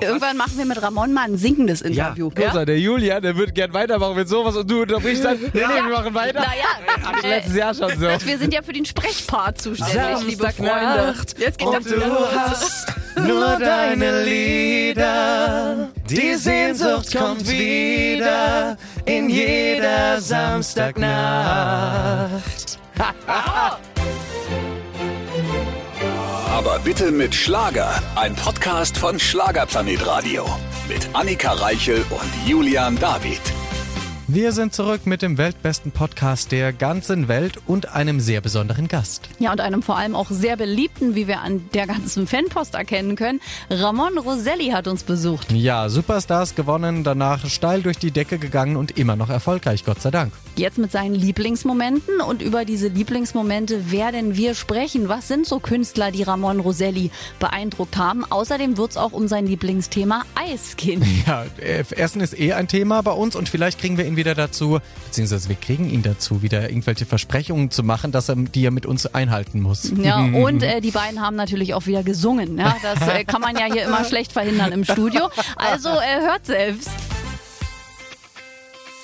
[0.00, 2.28] Irgendwann machen wir mit Ramon mal ein singendes Interview.
[2.34, 5.38] Guck mal, der Julian, der würde gern weitermachen mit sowas und du unterbrichst dann.
[5.38, 6.40] Nee, nee, wir machen weiter.
[6.40, 6.64] Naja,
[7.04, 8.08] Hatte ich letztes Jahr schon so.
[8.26, 11.14] wir sind ja für den Sprechpart zuständig, liebe Freunde.
[11.38, 12.28] Jetzt geht das und du los.
[12.36, 15.90] hast nur deine Lieder.
[16.10, 22.80] Die Sehnsucht kommt wieder in jeder Samstagnacht.
[26.54, 28.00] Aber bitte mit Schlager.
[28.14, 30.46] Ein Podcast von Schlagerplanet Radio.
[30.88, 33.40] Mit Annika Reichel und Julian David.
[34.26, 39.28] Wir sind zurück mit dem weltbesten Podcast der ganzen Welt und einem sehr besonderen Gast.
[39.38, 43.16] Ja, und einem vor allem auch sehr beliebten, wie wir an der ganzen Fanpost erkennen
[43.16, 43.42] können.
[43.68, 45.52] Ramon Roselli hat uns besucht.
[45.52, 50.10] Ja, Superstars gewonnen, danach steil durch die Decke gegangen und immer noch erfolgreich, Gott sei
[50.10, 50.32] Dank.
[50.56, 55.10] Jetzt mit seinen Lieblingsmomenten und über diese Lieblingsmomente werden wir sprechen.
[55.10, 58.24] Was sind so Künstler, die Ramon Roselli beeindruckt haben?
[58.24, 61.04] Außerdem wird es auch um sein Lieblingsthema Eis gehen.
[61.26, 64.34] Ja, äh, Essen ist eh ein Thema bei uns und vielleicht kriegen wir ihn wieder
[64.34, 68.70] dazu, beziehungsweise wir kriegen ihn dazu, wieder irgendwelche Versprechungen zu machen, dass er die er
[68.70, 69.92] mit uns einhalten muss.
[69.96, 72.58] Ja, und äh, die beiden haben natürlich auch wieder gesungen.
[72.58, 75.30] Ja, das äh, kann man ja hier immer schlecht verhindern im Studio.
[75.56, 76.90] Also äh, hört selbst.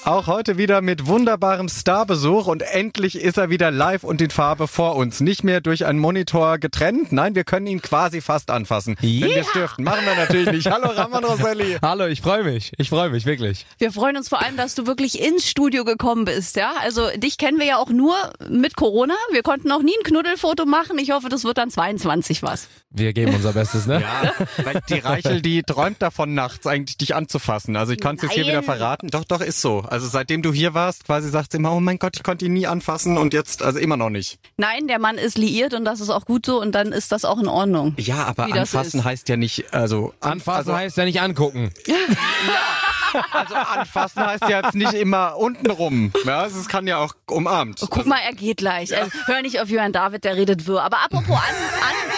[0.05, 4.67] Auch heute wieder mit wunderbarem Starbesuch und endlich ist er wieder live und in Farbe
[4.67, 5.21] vor uns.
[5.21, 7.13] Nicht mehr durch einen Monitor getrennt.
[7.13, 8.97] Nein, wir können ihn quasi fast anfassen.
[9.03, 9.85] Wenn wir dürften.
[9.85, 10.71] Machen wir natürlich nicht.
[10.71, 11.77] Hallo Ramon Roselli.
[11.83, 12.73] Hallo, ich freue mich.
[12.79, 13.67] Ich freue mich wirklich.
[13.77, 16.57] Wir freuen uns vor allem, dass du wirklich ins Studio gekommen bist.
[16.57, 18.17] Ja, also dich kennen wir ja auch nur
[18.49, 19.15] mit Corona.
[19.33, 20.99] Wir konnten noch nie ein Knuddelfoto machen.
[20.99, 22.69] Ich hoffe, das wird dann 22 was.
[22.91, 24.03] Wir geben unser Bestes, ne?
[24.11, 24.33] Ja,
[24.65, 27.77] weil die Reichel, die träumt davon nachts eigentlich dich anzufassen.
[27.77, 29.09] Also ich kann es jetzt hier wieder verraten.
[29.09, 29.85] Doch, doch, ist so.
[29.91, 32.53] Also seitdem du hier warst, quasi sagt sie immer, oh mein Gott, ich konnte ihn
[32.53, 34.39] nie anfassen und jetzt, also immer noch nicht.
[34.57, 37.25] Nein, der Mann ist liiert und das ist auch gut so und dann ist das
[37.25, 37.95] auch in Ordnung.
[37.99, 41.73] Ja, aber anfassen heißt ja nicht, also Anfassen also, heißt ja nicht angucken.
[43.33, 46.13] also anfassen heißt ja jetzt nicht immer unten rum.
[46.25, 47.81] Ja, es kann ja auch umarmt.
[47.91, 48.97] Guck mal, er geht gleich.
[48.97, 50.83] Also, hör nicht auf Johann David, der redet wirr.
[50.83, 51.55] Aber apropos an,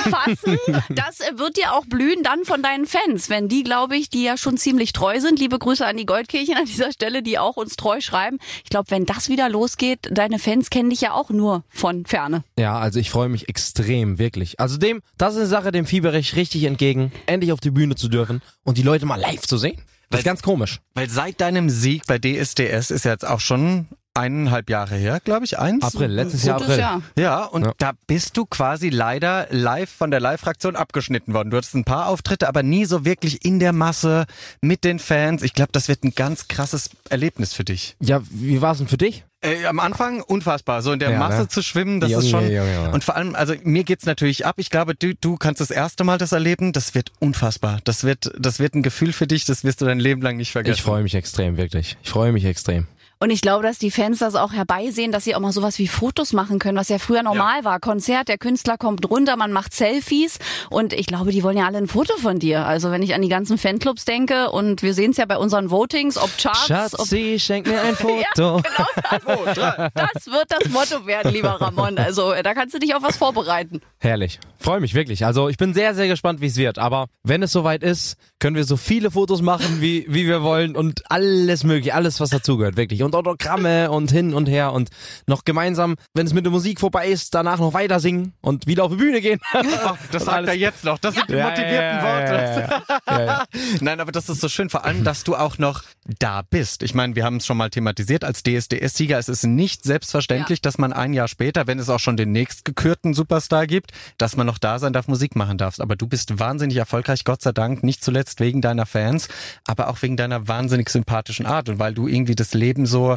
[0.04, 0.58] anfassen,
[0.90, 3.30] das wird dir auch blühen dann von deinen Fans.
[3.30, 5.38] Wenn die, glaube ich, die ja schon ziemlich treu sind.
[5.38, 8.38] Liebe Grüße an die Goldkirchen an dieser Stelle, die auch uns treu schreiben.
[8.64, 12.44] Ich glaube, wenn das wieder losgeht, deine Fans kennen dich ja auch nur von Ferne.
[12.58, 14.60] Ja, also ich freue mich extrem, wirklich.
[14.60, 17.94] Also dem, das ist eine Sache, dem fiebere ich richtig entgegen, endlich auf die Bühne
[17.94, 19.82] zu dürfen und die Leute mal live zu sehen.
[20.12, 20.80] Das ist ganz komisch.
[20.94, 25.46] Weil seit deinem Sieg bei DSDS ist ja jetzt auch schon eineinhalb Jahre her, glaube
[25.46, 25.82] ich, eins.
[25.82, 26.78] April, letztes Jahr April.
[26.78, 27.02] Jahr.
[27.18, 27.72] Ja, und Ja.
[27.78, 31.50] da bist du quasi leider live von der Live-Fraktion abgeschnitten worden.
[31.50, 34.26] Du hattest ein paar Auftritte, aber nie so wirklich in der Masse
[34.60, 35.42] mit den Fans.
[35.42, 37.96] Ich glaube, das wird ein ganz krasses Erlebnis für dich.
[38.00, 39.24] Ja, wie war es denn für dich?
[39.44, 41.48] Äh, am Anfang unfassbar, so in der Ja, Masse ne?
[41.48, 42.50] zu schwimmen, das Junge, ist schon.
[42.50, 42.90] Junge.
[42.92, 44.54] Und vor allem, also mir geht's natürlich ab.
[44.58, 46.72] Ich glaube, du, du kannst das erste Mal das erleben.
[46.72, 47.80] Das wird unfassbar.
[47.82, 50.52] Das wird, das wird ein Gefühl für dich, das wirst du dein Leben lang nicht
[50.52, 50.76] vergessen.
[50.76, 51.96] Ich freue mich extrem, wirklich.
[52.04, 52.86] Ich freue mich extrem.
[53.22, 55.86] Und ich glaube, dass die Fans das auch herbeisehen, dass sie auch mal sowas wie
[55.86, 57.78] Fotos machen können, was ja früher normal war.
[57.78, 60.40] Konzert, der Künstler kommt runter, man macht Selfies
[60.70, 62.66] und ich glaube, die wollen ja alle ein Foto von dir.
[62.66, 65.70] Also wenn ich an die ganzen Fanclubs denke und wir sehen es ja bei unseren
[65.70, 68.60] Votings, ob Charts, ob Schatzi, schenk mir ein Foto.
[68.60, 71.98] das wird das Motto werden, lieber Ramon.
[71.98, 73.82] Also äh, da kannst du dich auf was vorbereiten.
[74.00, 74.40] Herrlich.
[74.62, 75.24] Freue mich wirklich.
[75.26, 76.78] Also ich bin sehr, sehr gespannt, wie es wird.
[76.78, 80.76] Aber wenn es soweit ist, können wir so viele Fotos machen, wie, wie wir wollen
[80.76, 83.02] und alles mögliche, alles, was dazugehört, wirklich.
[83.02, 84.90] Und Autogramme und hin und her und
[85.26, 88.84] noch gemeinsam, wenn es mit der Musik vorbei ist, danach noch weiter singen und wieder
[88.84, 89.40] auf die Bühne gehen.
[89.84, 90.98] Oh, das sagt er jetzt noch.
[90.98, 92.32] Das sind die Ja, motivierten ja, Worte.
[92.34, 93.24] ja, ja, ja.
[93.26, 93.44] Ja,
[93.80, 95.82] Nein, aber das ist so schön, vor allem, dass du auch noch
[96.20, 96.82] da bist.
[96.84, 99.18] Ich meine, wir haben es schon mal thematisiert als DSDS-Sieger.
[99.18, 103.14] Es ist nicht selbstverständlich, dass man ein Jahr später, wenn es auch schon den nächstgekürten
[103.14, 105.78] Superstar gibt, dass man noch da sein darf, Musik machen darf.
[105.80, 109.28] Aber du bist wahnsinnig erfolgreich, Gott sei Dank, nicht zuletzt wegen deiner Fans,
[109.66, 113.16] aber auch wegen deiner wahnsinnig sympathischen Art und weil du irgendwie das Leben so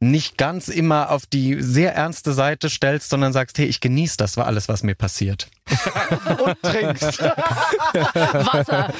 [0.00, 4.36] nicht ganz immer auf die sehr ernste Seite stellst, sondern sagst, hey, ich genieße das,
[4.36, 5.48] war alles, was mir passiert.
[6.44, 7.20] und trinkst.
[7.22, 8.92] Wasser.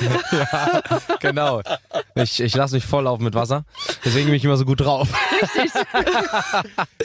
[1.21, 1.63] Genau.
[2.15, 3.65] Ich, ich lasse mich voll auf mit Wasser.
[4.05, 5.09] Deswegen bin ich immer so gut drauf.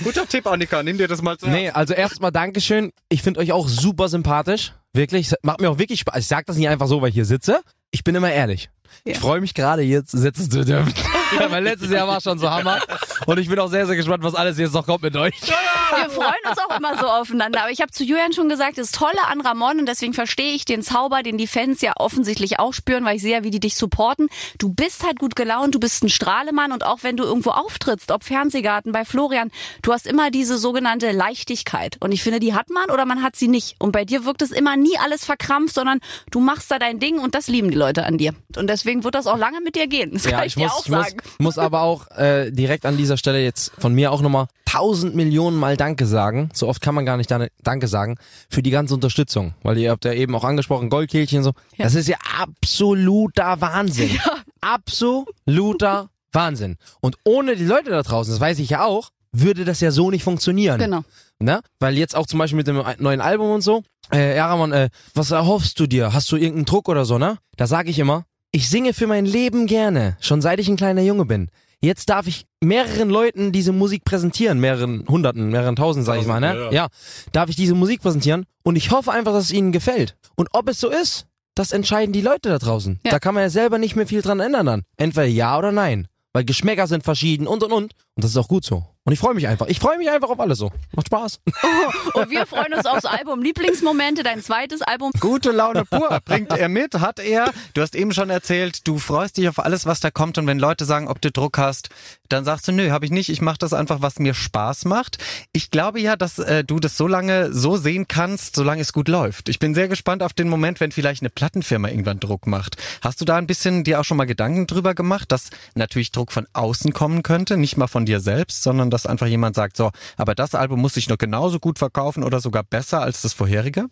[0.04, 2.92] Guter Tipp, Annika, nimm dir das mal zu Nee, also erstmal Dankeschön.
[3.10, 4.74] Ich finde euch auch super sympathisch.
[4.94, 5.32] Wirklich.
[5.32, 6.18] Es Macht mir auch wirklich Spaß.
[6.18, 7.62] Ich sag das nicht einfach so, weil ich hier sitze.
[7.92, 8.70] Ich bin immer ehrlich.
[9.06, 9.14] Ja.
[9.14, 10.94] Ich freue mich gerade, hier sitzen zu dürfen.
[11.40, 12.80] Ja, weil letztes Jahr war schon so Hammer.
[13.26, 15.34] Und ich bin auch sehr, sehr gespannt, was alles jetzt noch kommt mit euch.
[15.42, 17.62] Wir freuen uns auch immer so aufeinander.
[17.62, 20.66] Aber ich habe zu Julian schon gesagt, das Tolle an Ramon und deswegen verstehe ich
[20.66, 23.60] den Zauber, den die Fans ja offensichtlich auch spüren, weil ich sehe ja, wie die
[23.60, 24.30] dich supporten.
[24.58, 28.12] Du bist halt gut gelaunt, du bist ein Strahlemann und auch wenn du irgendwo auftrittst,
[28.12, 29.52] ob Fernsehgarten, bei Florian,
[29.82, 31.98] du hast immer diese sogenannte Leichtigkeit.
[32.00, 33.76] Und ich finde, die hat man oder man hat sie nicht.
[33.80, 36.00] Und bei dir wirkt es immer nie alles verkrampft, sondern
[36.32, 38.34] du machst da dein Ding und das lieben die Leute an dir.
[38.56, 40.12] Und deswegen wird das auch lange mit dir gehen.
[40.14, 41.21] Das kann ich, dir muss, auch ich sagen.
[41.40, 45.58] Muss aber auch äh, direkt an dieser Stelle jetzt von mir auch nochmal tausend Millionen
[45.58, 46.50] Mal Danke sagen.
[46.54, 47.32] So oft kann man gar nicht
[47.64, 48.18] Danke sagen
[48.50, 49.54] für die ganze Unterstützung.
[49.64, 51.54] Weil ihr habt ja eben auch angesprochen, Goldkehlchen und so.
[51.78, 51.86] Ja.
[51.86, 54.18] Das ist ja absoluter Wahnsinn.
[54.62, 56.78] Absoluter Wahnsinn.
[57.02, 60.12] Und ohne die Leute da draußen, das weiß ich ja auch, würde das ja so
[60.12, 60.80] nicht funktionieren.
[60.80, 61.02] Genau.
[61.40, 61.62] Ne?
[61.80, 63.84] Weil jetzt auch zum Beispiel mit dem neuen Album und so,
[64.14, 66.14] äh, ja Ramon, äh, was erhoffst du dir?
[66.14, 67.38] Hast du irgendeinen Druck oder so, ne?
[67.58, 71.02] Da sage ich immer, ich singe für mein Leben gerne, schon seit ich ein kleiner
[71.02, 71.50] Junge bin.
[71.84, 76.40] Jetzt darf ich mehreren Leuten diese Musik präsentieren, mehreren Hunderten, mehreren Tausend, sag ich mal,
[76.40, 76.70] ne?
[76.72, 76.90] Ja.
[77.32, 80.16] darf ich diese Musik präsentieren und ich hoffe einfach, dass es ihnen gefällt.
[80.36, 81.26] Und ob es so ist,
[81.56, 83.00] das entscheiden die Leute da draußen.
[83.04, 83.12] Ja.
[83.12, 84.84] Da kann man ja selber nicht mehr viel dran ändern dann.
[84.98, 86.08] Entweder ja oder nein.
[86.34, 87.94] Weil Geschmäcker sind verschieden und und und.
[88.16, 88.86] Und das ist auch gut so.
[89.12, 89.68] Und ich freue mich einfach.
[89.68, 90.72] Ich freue mich einfach auf alles so.
[90.94, 91.42] Macht Spaß.
[92.14, 95.12] Und wir freuen uns aufs Album Lieblingsmomente, dein zweites Album.
[95.20, 97.52] Gute Laune pur bringt er mit, hat er.
[97.74, 100.60] Du hast eben schon erzählt, du freust dich auf alles, was da kommt und wenn
[100.60, 101.90] Leute sagen, ob du Druck hast,
[102.30, 103.28] dann sagst du, nö, habe ich nicht.
[103.28, 105.18] Ich mache das einfach, was mir Spaß macht.
[105.52, 109.10] Ich glaube ja, dass äh, du das so lange so sehen kannst, solange es gut
[109.10, 109.50] läuft.
[109.50, 112.78] Ich bin sehr gespannt auf den Moment, wenn vielleicht eine Plattenfirma irgendwann Druck macht.
[113.02, 116.32] Hast du da ein bisschen dir auch schon mal Gedanken drüber gemacht, dass natürlich Druck
[116.32, 119.92] von außen kommen könnte, nicht mal von dir selbst, sondern dass einfach jemand sagt, so,
[120.18, 123.88] aber das Album muss sich noch genauso gut verkaufen oder sogar besser als das vorherige?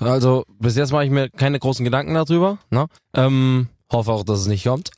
[0.00, 2.58] Also bis jetzt mache ich mir keine großen Gedanken darüber.
[2.70, 2.86] Ne?
[3.14, 4.90] Ähm, hoffe auch, dass es nicht kommt.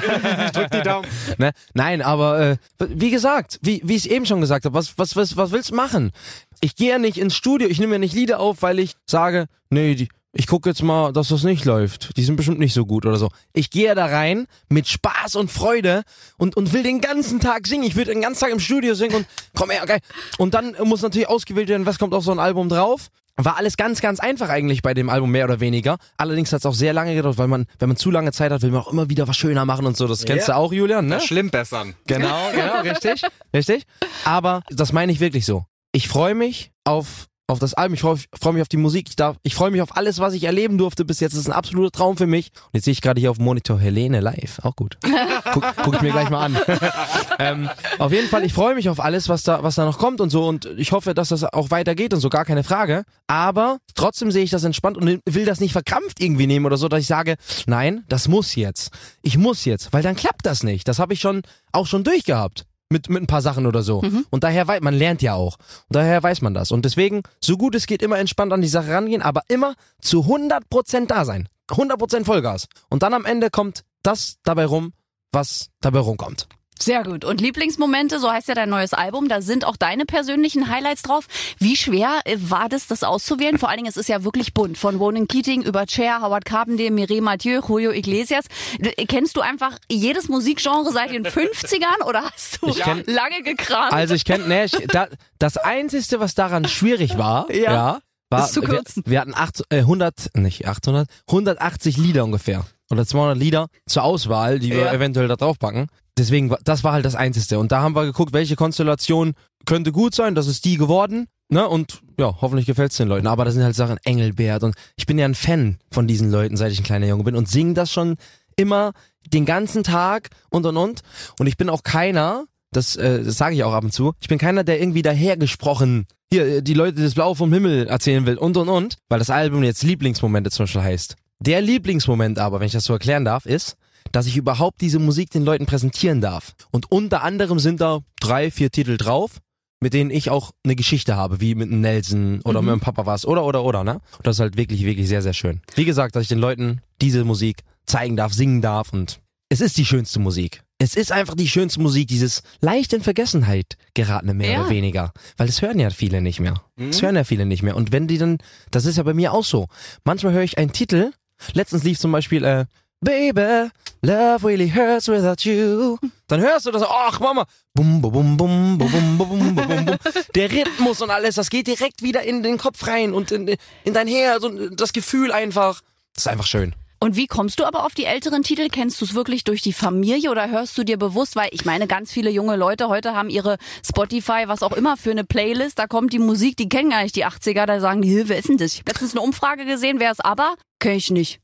[0.52, 1.06] Drück die Daumen.
[1.38, 1.52] ne?
[1.74, 5.36] Nein, aber äh, wie gesagt, wie, wie ich eben schon gesagt habe, was, was, was,
[5.36, 6.12] was willst du machen?
[6.60, 9.46] Ich gehe ja nicht ins Studio, ich nehme ja nicht Lieder auf, weil ich sage,
[9.70, 12.16] nee, die, ich gucke jetzt mal, dass das nicht läuft.
[12.16, 13.30] Die sind bestimmt nicht so gut oder so.
[13.52, 16.02] Ich gehe da rein mit Spaß und Freude
[16.38, 17.84] und, und will den ganzen Tag singen.
[17.84, 20.00] Ich will den ganzen Tag im Studio singen und komm her, geil.
[20.38, 23.08] Und dann muss natürlich ausgewählt werden, was kommt auf so ein Album drauf.
[23.36, 25.96] War alles ganz, ganz einfach eigentlich bei dem Album, mehr oder weniger.
[26.18, 28.60] Allerdings hat es auch sehr lange gedauert, weil man, wenn man zu lange Zeit hat,
[28.60, 30.06] will man auch immer wieder was schöner machen und so.
[30.06, 30.54] Das kennst Ja.
[30.54, 31.20] du auch, Julian, ne?
[31.20, 31.94] Schlimm bessern.
[32.06, 33.22] Genau, genau, richtig.
[33.54, 33.84] Richtig.
[34.24, 35.64] Aber das meine ich wirklich so.
[35.92, 39.16] Ich freue mich auf, auf das Album, ich freue freu mich auf die Musik, ich,
[39.16, 41.32] darf, ich freue mich auf alles, was ich erleben durfte bis jetzt.
[41.32, 42.50] Das ist ein absoluter Traum für mich.
[42.66, 44.60] Und jetzt sehe ich gerade hier auf dem Monitor Helene live.
[44.62, 44.98] Auch gut.
[45.52, 46.58] Guck, guck ich mir gleich mal an.
[47.38, 47.68] ähm,
[47.98, 50.30] auf jeden Fall, ich freue mich auf alles, was da, was da noch kommt und
[50.30, 50.46] so.
[50.46, 53.04] Und ich hoffe, dass das auch weitergeht und so, gar keine Frage.
[53.26, 56.88] Aber trotzdem sehe ich das entspannt und will das nicht verkrampft irgendwie nehmen oder so,
[56.88, 57.36] dass ich sage,
[57.66, 58.90] nein, das muss jetzt.
[59.22, 60.86] Ich muss jetzt, weil dann klappt das nicht.
[60.86, 61.42] Das habe ich schon
[61.72, 62.66] auch schon durchgehabt.
[62.92, 64.00] Mit, mit ein paar Sachen oder so.
[64.30, 65.56] Und daher weiß, man lernt ja auch.
[65.88, 66.72] Und daher weiß man das.
[66.72, 70.22] Und deswegen, so gut es geht, immer entspannt an die Sache rangehen, aber immer zu
[70.22, 71.48] 100% da sein.
[71.68, 72.66] 100% Vollgas.
[72.88, 74.92] Und dann am Ende kommt das dabei rum,
[75.30, 76.48] was dabei rumkommt.
[76.82, 77.24] Sehr gut.
[77.26, 81.26] Und Lieblingsmomente, so heißt ja dein neues Album, da sind auch deine persönlichen Highlights drauf.
[81.58, 83.58] Wie schwer äh, war das, das auszuwählen?
[83.58, 84.78] Vor allen Dingen, es ist ja wirklich bunt.
[84.78, 88.46] Von Ronan Keating über Cher, Howard Carpenter, Mireille Mathieu, Julio Iglesias.
[88.78, 93.92] D- Kennst du einfach jedes Musikgenre seit den 50ern oder hast du kenn- lange gekramt?
[93.92, 97.72] Also ich kenne, ne, ich, da, das Einzige, was daran schwierig war, Ja.
[97.72, 97.98] ja,
[98.30, 99.02] war, Ist zu wir, kürzen.
[99.06, 102.64] wir hatten acht, äh, 100, nicht 800, 180 Lieder ungefähr.
[102.90, 104.92] Oder 200 Lieder zur Auswahl, die wir Ja.
[104.92, 105.88] eventuell da drauf packen.
[106.20, 107.58] Deswegen, das war halt das Einzige.
[107.58, 109.32] Und da haben wir geguckt, welche Konstellation
[109.64, 110.34] könnte gut sein.
[110.34, 111.26] Das ist die geworden.
[111.48, 111.66] Ne?
[111.66, 113.26] Und ja, hoffentlich gefällt's den Leuten.
[113.26, 114.62] Aber das sind halt Sachen, Engelbert.
[114.62, 117.36] Und ich bin ja ein Fan von diesen Leuten, seit ich ein kleiner Junge bin.
[117.36, 118.16] Und singe das schon
[118.56, 118.92] immer
[119.32, 121.00] den ganzen Tag und und und.
[121.38, 124.28] Und ich bin auch keiner, das, äh, das sage ich auch ab und zu, ich
[124.28, 128.36] bin keiner, der irgendwie dahergesprochen hier äh, die Leute das Blau vom Himmel erzählen will
[128.36, 131.16] und und und, weil das Album jetzt Lieblingsmomente zum Beispiel heißt.
[131.40, 133.76] Der Lieblingsmoment aber, wenn ich das so erklären darf, ist,
[134.12, 136.54] dass ich überhaupt diese Musik den Leuten präsentieren darf.
[136.70, 139.38] Und unter anderem sind da drei, vier Titel drauf,
[139.80, 143.06] mit denen ich auch eine Geschichte habe, wie mit einem Nelson oder mit dem Papa
[143.06, 143.94] was oder oder oder, ne?
[144.18, 145.62] Und das ist halt wirklich, wirklich sehr, sehr schön.
[145.74, 149.78] Wie gesagt, dass ich den Leuten diese Musik zeigen darf, singen darf und es ist
[149.78, 150.62] die schönste Musik.
[150.78, 154.60] Es ist einfach die schönste Musik, dieses leicht in Vergessenheit geratene mehr Ja.
[154.60, 155.12] oder weniger.
[155.36, 156.62] Weil das hören ja viele nicht mehr.
[156.76, 157.74] Das hören ja viele nicht mehr.
[157.76, 158.38] Und wenn die dann,
[158.70, 159.66] das ist ja bei mir auch so.
[160.04, 161.10] Manchmal höre ich einen Titel,
[161.52, 162.66] letztens lief zum Beispiel, äh,
[163.02, 163.70] Baby,
[164.02, 165.96] love really hurts without you.
[166.28, 169.96] Dann hörst du das, ach Mama, bum, bum, bum, bum, bum, bum, bum, bum, bum.
[170.34, 173.94] Der Rhythmus und alles, das geht direkt wieder in den Kopf rein und in, in
[173.94, 175.80] dein Herz und das Gefühl einfach.
[176.14, 176.74] Das ist einfach schön.
[176.98, 178.68] Und wie kommst du aber auf die älteren Titel?
[178.68, 181.86] Kennst du es wirklich durch die Familie oder hörst du dir bewusst, weil ich meine,
[181.86, 185.86] ganz viele junge Leute heute haben ihre Spotify, was auch immer für eine Playlist, da
[185.86, 188.58] kommt die Musik, die kennen gar nicht die 80er, da sagen die, wer ist denn
[188.58, 188.74] das?
[188.74, 190.56] Ich habe letztens eine Umfrage gesehen, wer ist aber?
[190.78, 191.40] Kenn ich nicht.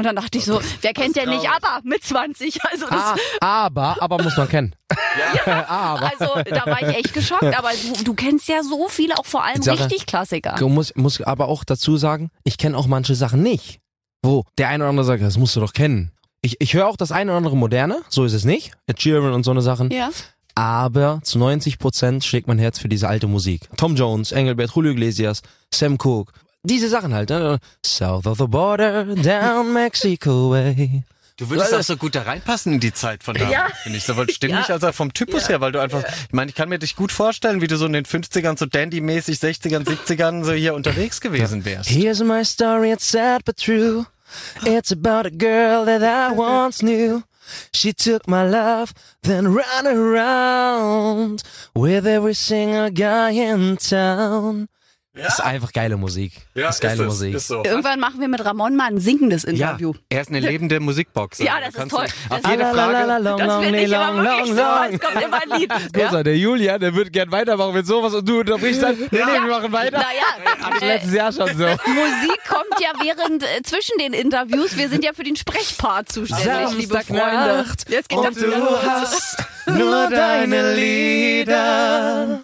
[0.00, 2.58] Und dann dachte ich so, wer kennt denn nicht aber mit 20?
[2.64, 4.74] Also das, Ah, aber, aber muss man kennen.
[5.46, 6.10] aber.
[6.18, 9.44] also da war ich echt geschockt, aber du, du kennst ja so viele, auch vor
[9.44, 10.54] allem sage- richtig Klassiker.
[10.56, 13.80] Ich muss, muss aber auch dazu sagen, ich kenne auch manche Sachen nicht.
[14.22, 16.12] Wo der eine oder andere sagt, das musst du doch kennen.
[16.42, 18.72] Ich, ich höre auch das eine oder andere Moderne, so ist es nicht.
[18.86, 19.90] Ed Sheeran und so eine Sachen.
[19.90, 20.10] Ja.
[20.54, 23.68] Aber zu 90 Prozent schlägt mein Herz für diese alte Musik.
[23.76, 25.42] Tom Jones, Engelbert, Julio Iglesias,
[25.72, 26.32] Sam Cooke.
[26.62, 27.30] Diese Sachen halt.
[27.30, 27.58] Ne?
[27.84, 31.02] South of the border, down Mexico way.
[31.38, 33.68] Du würdest auch so gut da reinpassen in die Zeit von damals, Ja.
[33.82, 34.04] finde ich.
[34.04, 34.74] Sowohl stimmlich Ja.
[34.74, 37.12] als auch vom Typus her, weil du einfach, ich meine, ich kann mir dich gut
[37.12, 41.64] vorstellen, wie du so in den 50ern, so Dandy-mäßig, 60ern, 70ern so hier unterwegs gewesen
[41.64, 41.88] wärst.
[41.88, 44.04] Here's my story, it's sad but true.
[44.66, 47.22] It's about a girl that I once knew.
[47.74, 51.42] She took my love, then ran around
[51.74, 54.68] with every single guy in town.
[55.26, 56.32] Ist einfach geile Musik.
[56.54, 57.38] ist geile Musik.
[57.40, 57.62] so.
[57.64, 59.92] Irgendwann machen wir mit Ramon mal ein singendes Ja, Interview.
[60.08, 61.38] er ist eine lebende Musikbox.
[61.38, 62.04] Ja, Also, das ist toll.
[62.28, 63.22] Auf Das- jede Frage.
[63.22, 64.94] long, Das long, finde ich long, wirklich long, so.
[64.94, 65.72] Es kommt immer ein Lied.
[65.92, 68.96] Großer, der Julian, der wird gern weitermachen mit sowas und du unterbrichst dann.
[68.98, 69.98] Nee, nee, wir machen weiter.
[69.98, 71.64] Naja, Das letztes Jahr schon so.
[71.86, 74.76] Musik kommt ja während äh, zwischen den Interviews.
[74.76, 77.64] Wir sind ja für den Sprechpart zuständig, liebe Freunde.
[77.88, 78.78] Jetzt geht und du los.
[78.86, 79.36] hast
[79.66, 82.40] nur deine Lieder.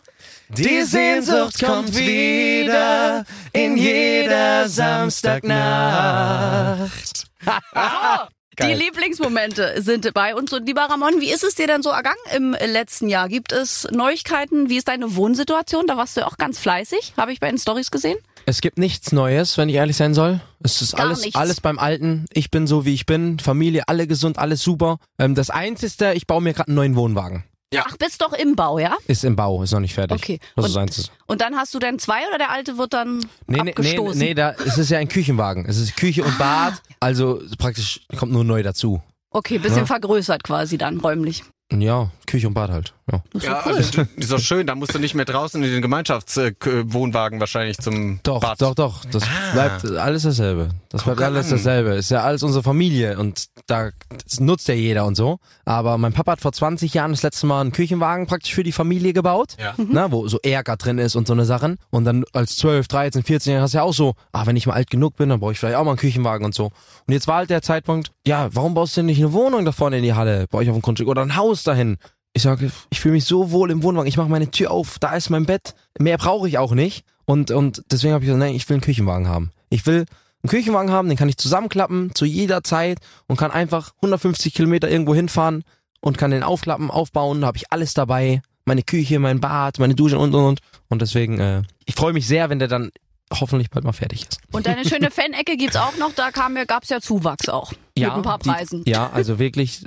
[0.48, 7.26] Die Sehnsucht kommt wieder in jeder Samstagnacht.
[8.58, 8.78] Die Geil.
[8.78, 10.50] Lieblingsmomente sind bei uns.
[10.50, 13.28] Und lieber Ramon, wie ist es dir denn so ergangen im letzten Jahr?
[13.28, 14.70] Gibt es Neuigkeiten?
[14.70, 15.86] Wie ist deine Wohnsituation?
[15.86, 18.16] Da warst du ja auch ganz fleißig, habe ich bei den Stories gesehen.
[18.46, 20.40] Es gibt nichts Neues, wenn ich ehrlich sein soll.
[20.62, 21.36] Es ist Gar alles, nichts.
[21.36, 22.24] alles beim Alten.
[22.32, 23.38] Ich bin so, wie ich bin.
[23.40, 24.96] Familie, alle gesund, alles super.
[25.18, 27.44] Ähm, das Einzige, ich baue mir gerade einen neuen Wohnwagen.
[27.78, 28.96] Ach, bist doch im Bau, ja?
[29.06, 30.16] Ist im Bau, ist noch nicht fertig.
[30.22, 30.40] Okay.
[30.54, 31.10] Das Und- ist.
[31.26, 34.18] Und dann hast du dann zwei oder der alte wird dann Nee, nee, nee, abgestoßen?
[34.18, 35.66] nee, da, es ist ja ein Küchenwagen.
[35.66, 36.74] Es ist Küche und Bad.
[37.00, 39.02] Also praktisch kommt nur neu dazu.
[39.30, 39.86] Okay, bisschen Ja.
[39.86, 41.42] vergrößert quasi dann räumlich.
[41.72, 42.94] Ja, Küche und Bad halt.
[43.10, 43.22] Ja.
[43.32, 43.74] Das ist Ja, cool.
[43.74, 48.20] also, ist doch schön, da musst du nicht mehr draußen in den Gemeinschaftswohnwagen wahrscheinlich zum
[48.22, 48.62] Doch, Bad.
[48.62, 49.04] doch, doch.
[49.06, 49.52] Das Ah.
[49.52, 50.68] bleibt alles dasselbe.
[50.96, 51.52] Das Guck bleibt alles an.
[51.52, 51.90] dasselbe.
[51.90, 53.90] Ist ja alles unsere Familie und da
[54.24, 55.38] das nutzt ja jeder und so.
[55.64, 58.72] Aber mein Papa hat vor 20 Jahren das letzte Mal einen Küchenwagen praktisch für die
[58.72, 59.56] Familie gebaut.
[59.58, 59.74] Ja.
[59.76, 61.76] Na, wo so Ärger drin ist und so eine Sachen.
[61.90, 64.66] Und dann als 12, 13, 14 Jahre hast du ja auch so, ah, wenn ich
[64.66, 66.66] mal alt genug bin, dann brauche ich vielleicht auch mal einen Küchenwagen und so.
[66.66, 69.72] Und jetzt war halt der Zeitpunkt, ja, warum baust du denn nicht eine Wohnung da
[69.72, 71.98] vorne in die Halle bei euch auf dem Grundstück oder ein Haus dahin?
[72.32, 74.08] Ich sage, ich fühle mich so wohl im Wohnwagen.
[74.08, 75.74] Ich mache meine Tür auf, da ist mein Bett.
[75.98, 77.04] Mehr brauche ich auch nicht.
[77.26, 79.50] Und, und deswegen habe ich gesagt, nein, ich will einen Küchenwagen haben.
[79.68, 80.06] Ich will
[80.46, 84.88] einen Küchenwagen haben, den kann ich zusammenklappen zu jeder Zeit und kann einfach 150 Kilometer
[84.88, 85.64] irgendwo hinfahren
[86.00, 87.40] und kann den aufklappen, aufbauen.
[87.40, 88.42] Da habe ich alles dabei.
[88.64, 90.60] Meine Küche, mein Bad, meine Dusche und und und.
[90.88, 92.90] Und deswegen, äh, ich freue mich sehr, wenn der dann
[93.32, 94.38] hoffentlich bald mal fertig ist.
[94.52, 97.72] Und deine schöne Fan-Ecke gibt's auch noch, da kam ja, gab's ja Zuwachs auch.
[97.96, 98.82] mit ein paar die- Preisen.
[98.86, 99.84] ja, also wirklich